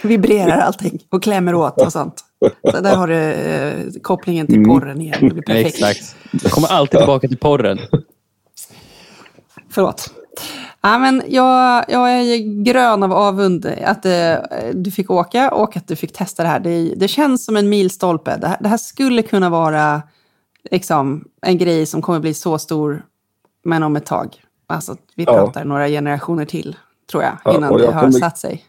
vibrerar 0.03 0.59
allting 0.59 0.99
och 1.11 1.23
klämmer 1.23 1.55
åt 1.55 1.81
och 1.81 1.93
sånt. 1.93 2.25
Så 2.71 2.81
där 2.81 2.97
har 2.97 3.09
du 3.09 3.15
uh, 3.15 4.01
kopplingen 4.03 4.47
till 4.47 4.57
mm. 4.57 4.69
porren 4.69 5.01
igen. 5.01 5.19
Det 5.21 5.35
blir 5.35 5.43
perfekt. 5.43 5.75
Exakt. 5.75 6.17
Jag 6.43 6.53
kommer 6.53 6.69
alltid 6.69 7.01
tillbaka 7.01 7.29
till 7.29 7.39
porren. 7.39 7.79
Förlåt. 9.71 10.18
Ja, 10.83 10.99
men 10.99 11.23
jag, 11.29 11.85
jag 11.89 12.11
är 12.11 12.63
grön 12.63 13.03
av 13.03 13.13
avund 13.13 13.67
att 13.85 14.07
eh, 14.07 14.35
du 14.75 14.91
fick 14.91 15.11
åka 15.11 15.51
och 15.51 15.77
att 15.77 15.89
du 15.89 15.97
fick 15.97 16.13
testa 16.13 16.43
det 16.43 16.49
här. 16.49 16.61
Det, 16.61 16.95
det 16.97 17.09
känns 17.09 17.45
som 17.45 17.57
en 17.57 17.69
milstolpe. 17.69 18.37
Det 18.37 18.47
här, 18.47 18.57
det 18.61 18.69
här 18.69 18.77
skulle 18.77 19.23
kunna 19.23 19.51
vara 19.51 20.03
liksom, 20.71 21.25
en 21.43 21.59
grej 21.59 21.87
som 21.87 22.03
kommer 22.03 22.21
bli 22.21 22.35
så 22.35 22.59
stor, 22.59 23.03
men 23.65 23.83
om 23.83 23.97
ett 23.97 24.07
tag. 24.07 24.29
Alltså, 24.67 24.97
vi 25.15 25.25
pratar 25.25 25.61
ja. 25.61 25.65
några 25.65 25.89
generationer 25.89 26.45
till, 26.45 26.77
tror 27.11 27.23
jag, 27.23 27.55
innan 27.55 27.73
ja, 27.73 27.81
jag 27.81 27.89
det 27.89 27.95
har 27.95 28.01
kommer, 28.01 28.13
satt 28.13 28.39
sig. 28.39 28.65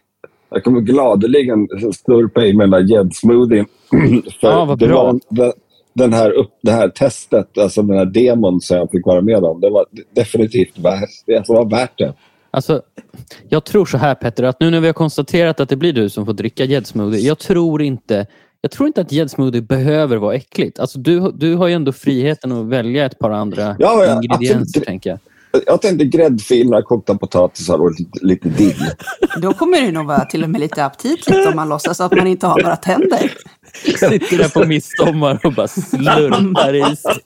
Jag 0.50 0.64
kommer 0.64 0.82
gladeligen 0.82 1.68
slurpa 2.06 2.46
i 2.46 2.54
mig 2.54 2.68
den 2.68 2.72
där 2.72 2.96
gäddsmoothien. 2.96 3.66
ja, 4.42 4.66
vad 4.66 4.80
bra. 4.80 5.16
Det, 5.30 5.54
den 6.00 6.14
här 6.14 6.32
upp, 6.32 6.52
det 6.62 6.72
här 6.72 6.90
testet, 6.90 7.58
alltså 7.58 7.82
den 7.82 7.98
här 7.98 8.06
demon 8.06 8.62
som 8.62 8.78
jag 8.78 8.92
fick 8.92 9.06
vara 9.06 9.22
med 9.22 9.44
om, 9.44 9.62
det 9.62 9.70
var 9.70 9.86
definitivt 10.16 10.78
värt, 10.78 11.10
det 11.26 11.50
var 11.50 11.70
värt 11.70 11.98
det. 11.98 12.14
Alltså, 12.52 12.82
jag 13.50 13.64
tror 13.64 13.86
så 13.86 13.98
här 13.98 14.16
Petter, 14.16 14.44
att 14.44 14.60
nu 14.60 14.70
när 14.70 14.80
vi 14.80 14.88
har 14.88 14.94
konstaterat 14.94 15.60
att 15.60 15.70
det 15.70 15.76
blir 15.76 15.94
du 15.94 16.10
som 16.10 16.26
får 16.26 16.34
dricka 16.34 16.64
gäddsmoothie, 16.64 17.28
jag 17.28 17.40
tror 17.40 17.82
inte 17.82 18.28
jag 18.62 18.72
tror 18.72 18.88
inte 18.88 19.02
att 19.02 19.12
gäddsmoothie 19.12 19.62
behöver 19.62 20.18
vara 20.18 20.36
äckligt. 20.36 20.80
Alltså, 20.80 21.00
du, 21.00 21.32
du 21.32 21.56
har 21.56 21.68
ju 21.68 21.74
ändå 21.74 21.92
friheten 21.92 22.52
att 22.52 22.66
välja 22.66 23.06
ett 23.06 23.20
par 23.20 23.30
andra 23.30 23.76
ja, 23.80 24.06
ja, 24.06 24.22
ingredienser, 24.24 24.62
absolut. 24.62 24.88
tänker 24.88 25.10
jag. 25.10 25.20
Jag 25.66 25.82
tänkte 25.82 26.06
gräddfiler, 26.06 26.82
kokta 26.82 27.18
potatisar 27.18 27.82
och 27.82 27.92
lite, 27.92 28.26
lite 28.26 28.50
dill. 28.50 28.86
Då 29.42 29.54
kommer 29.54 29.82
det 29.82 29.92
nog 29.92 30.06
vara 30.06 30.26
till 30.26 30.44
och 30.44 30.50
med 30.50 30.62
lite 30.62 30.86
aptitligt 30.86 31.48
om 31.48 31.56
man 31.56 31.70
låtsas 31.70 32.02
att 32.02 32.16
man 32.16 32.28
inte 32.28 32.48
har 32.48 32.62
några 32.62 32.76
tänder. 32.76 33.32
Sitter 33.84 34.38
där 34.38 34.50
på 34.50 34.68
midsommar 34.68 35.40
och 35.44 35.54
bara 35.54 35.68
slurpar 35.68 36.92
i 36.92 36.96
sig. 36.96 37.18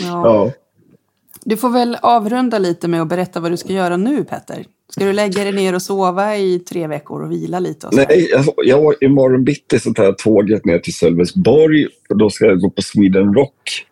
Ja. 0.00 0.52
Du 1.44 1.56
får 1.56 1.70
väl 1.70 1.96
avrunda 2.02 2.58
lite 2.58 2.88
med 2.88 3.02
att 3.02 3.08
berätta 3.08 3.40
vad 3.40 3.50
du 3.50 3.56
ska 3.56 3.72
göra 3.72 3.96
nu, 3.96 4.24
Petter. 4.24 4.64
Ska 4.90 5.04
du 5.04 5.12
lägga 5.12 5.44
dig 5.44 5.52
ner 5.52 5.74
och 5.74 5.82
sova 5.82 6.36
i 6.36 6.58
tre 6.58 6.86
veckor 6.86 7.22
och 7.22 7.32
vila 7.32 7.58
lite? 7.58 7.86
Och 7.86 7.94
Nej, 7.94 8.28
jag, 8.30 8.44
jag, 8.56 8.94
imorgon 9.02 9.44
bitti 9.44 9.80
så 9.80 9.94
tar 9.94 10.04
jag 10.04 10.18
tåget 10.18 10.64
ner 10.64 10.78
till 10.78 10.94
Sölvesborg. 10.94 11.86
Då 12.08 12.30
ska 12.30 12.44
jag 12.44 12.60
gå 12.60 12.70
på 12.70 12.82
Sweden 12.82 13.34
Rock. 13.34 13.86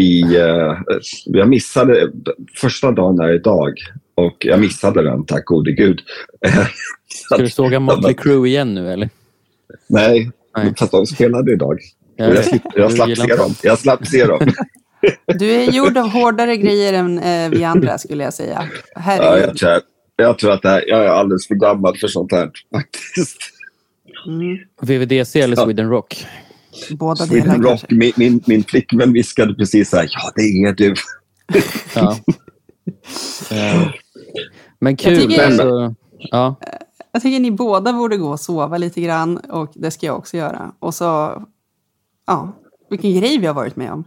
I, 0.00 0.22
uh, 0.22 0.78
jag 1.24 1.48
missade 1.48 2.12
första 2.56 2.92
dagen 2.92 3.16
där 3.16 3.34
idag 3.34 3.74
och 4.14 4.36
jag 4.40 4.60
missade 4.60 5.02
den, 5.02 5.26
tack 5.26 5.44
gode 5.44 5.72
gud. 5.72 6.00
Ska 7.08 7.36
du 7.36 7.50
såga 7.50 7.80
Motley 7.80 8.14
Crue 8.14 8.48
igen 8.48 8.74
nu 8.74 8.92
eller? 8.92 9.08
Nej, 9.86 10.30
Nej. 10.56 10.74
fast 10.78 10.92
de 10.92 11.06
spelade 11.06 11.52
idag. 11.52 11.78
Ja, 12.16 12.34
jag, 12.34 12.60
jag 12.74 12.92
slapp 12.92 13.16
se 13.16 13.36
dem. 13.36 13.54
Jag 13.62 13.78
slapp 13.78 14.06
se 14.06 14.26
dem. 14.26 14.40
Du 15.26 15.50
är 15.50 15.72
gjord 15.72 15.96
av 15.96 16.08
hårdare 16.08 16.56
grejer 16.56 16.92
än 16.92 17.18
eh, 17.18 17.50
vi 17.50 17.64
andra 17.64 17.98
skulle 17.98 18.24
jag 18.24 18.34
säga. 18.34 18.68
Ja, 18.94 19.38
jag, 19.38 19.56
tror, 19.56 19.80
jag 20.16 20.38
tror 20.38 20.52
att 20.52 20.64
här, 20.64 20.84
jag 20.86 21.04
är 21.04 21.08
alldeles 21.08 21.48
för 21.48 21.54
gammal 21.54 21.96
för 21.96 22.08
sånt 22.08 22.32
här 22.32 22.50
faktiskt. 22.74 23.38
Mm. 24.26 24.58
VVDC 24.80 25.40
eller 25.40 25.56
Sweden 25.56 25.90
Rock? 25.90 26.26
Båda 26.90 27.26
Sweden 27.26 27.62
Rock. 27.62 27.84
Min, 27.88 28.12
min, 28.16 28.40
min 28.46 28.64
flickvän 28.64 29.12
viskade 29.12 29.54
precis 29.54 29.90
så 29.90 29.96
här, 29.96 30.08
ja 30.10 30.32
det 30.34 30.42
är 30.42 30.72
du. 30.72 30.94
ja. 31.94 32.16
Men 34.78 34.96
kul. 34.96 35.12
Jag 35.12 35.22
tycker, 35.22 35.46
alltså, 35.46 35.94
ja. 36.18 36.56
jag 37.12 37.22
tycker 37.22 37.40
ni 37.40 37.50
båda 37.50 37.92
borde 37.92 38.16
gå 38.16 38.28
och 38.28 38.40
sova 38.40 38.78
lite 38.78 39.00
grann 39.00 39.36
och 39.36 39.72
det 39.74 39.90
ska 39.90 40.06
jag 40.06 40.18
också 40.18 40.36
göra. 40.36 40.72
Och 40.78 40.94
så, 40.94 41.42
ja, 42.26 42.52
vilken 42.90 43.14
grej 43.14 43.38
vi 43.38 43.46
har 43.46 43.54
varit 43.54 43.76
med 43.76 43.92
om. 43.92 44.04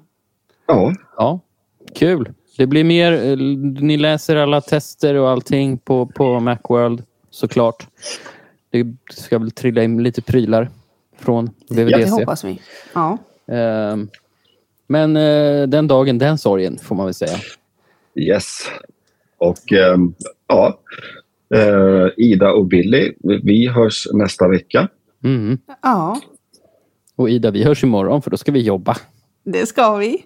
Ja. 0.68 0.94
Ja, 1.18 1.40
kul. 1.96 2.34
Det 2.58 2.68
blir 2.68 2.84
mer, 2.84 3.12
eh, 3.12 3.38
ni 3.84 3.98
läser 3.98 4.36
alla 4.36 4.62
tester 4.62 5.16
och 5.16 5.30
allting 5.30 5.78
på, 5.78 6.06
på 6.06 6.40
Macworld 6.40 7.04
såklart. 7.30 7.88
Det 8.70 8.96
ska 9.12 9.40
väl 9.40 9.52
trilla 9.52 9.84
in 9.84 10.04
lite 10.04 10.22
prylar 10.22 10.70
från 11.24 11.50
VVDC. 11.70 11.92
Ja, 11.92 11.98
det 11.98 12.12
hoppas 12.12 12.44
vi. 12.44 12.62
Ja. 12.94 13.18
Ehm, 13.48 14.10
men 14.88 15.18
eh, 15.18 15.68
den 15.68 15.88
dagen, 15.88 16.18
den 16.18 16.38
sorgen 16.38 16.80
får 16.84 16.96
man 16.96 17.06
väl 17.06 17.14
säga. 17.14 17.38
Yes. 18.16 18.60
Och 19.38 19.74
ehm, 19.74 20.14
ja, 20.48 20.80
eh, 21.56 22.08
Ida 22.18 22.52
och 22.52 22.66
Billy, 22.66 23.14
vi 23.44 23.68
hörs 23.68 24.08
nästa 24.14 24.48
vecka. 24.48 24.88
Mm. 25.24 25.58
Ja. 25.82 26.22
Och 27.16 27.30
Ida, 27.30 27.52
vi 27.52 27.64
hörs 27.64 27.84
imorgon 27.84 28.22
för 28.22 28.32
då 28.32 28.38
ska 28.38 28.52
vi 28.52 28.62
jobba. 28.62 28.98
Det 29.46 29.66
ska 29.66 29.96
vi. 29.96 30.24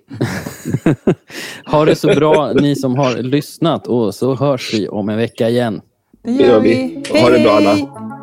ha 1.65 1.85
det 1.85 1.95
så 1.95 2.07
bra 2.07 2.53
ni 2.53 2.75
som 2.75 2.95
har 2.95 3.17
lyssnat 3.17 3.87
och 3.87 4.15
så 4.15 4.35
hörs 4.35 4.73
vi 4.73 4.87
om 4.87 5.09
en 5.09 5.17
vecka 5.17 5.49
igen. 5.49 5.81
Det 6.23 6.31
gör 6.31 6.59
vi. 6.59 7.03
Ha 7.21 7.29
det 7.29 7.39
bra 7.39 7.51
alla. 7.51 7.75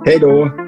Hej 0.07 0.19
då. 0.19 0.64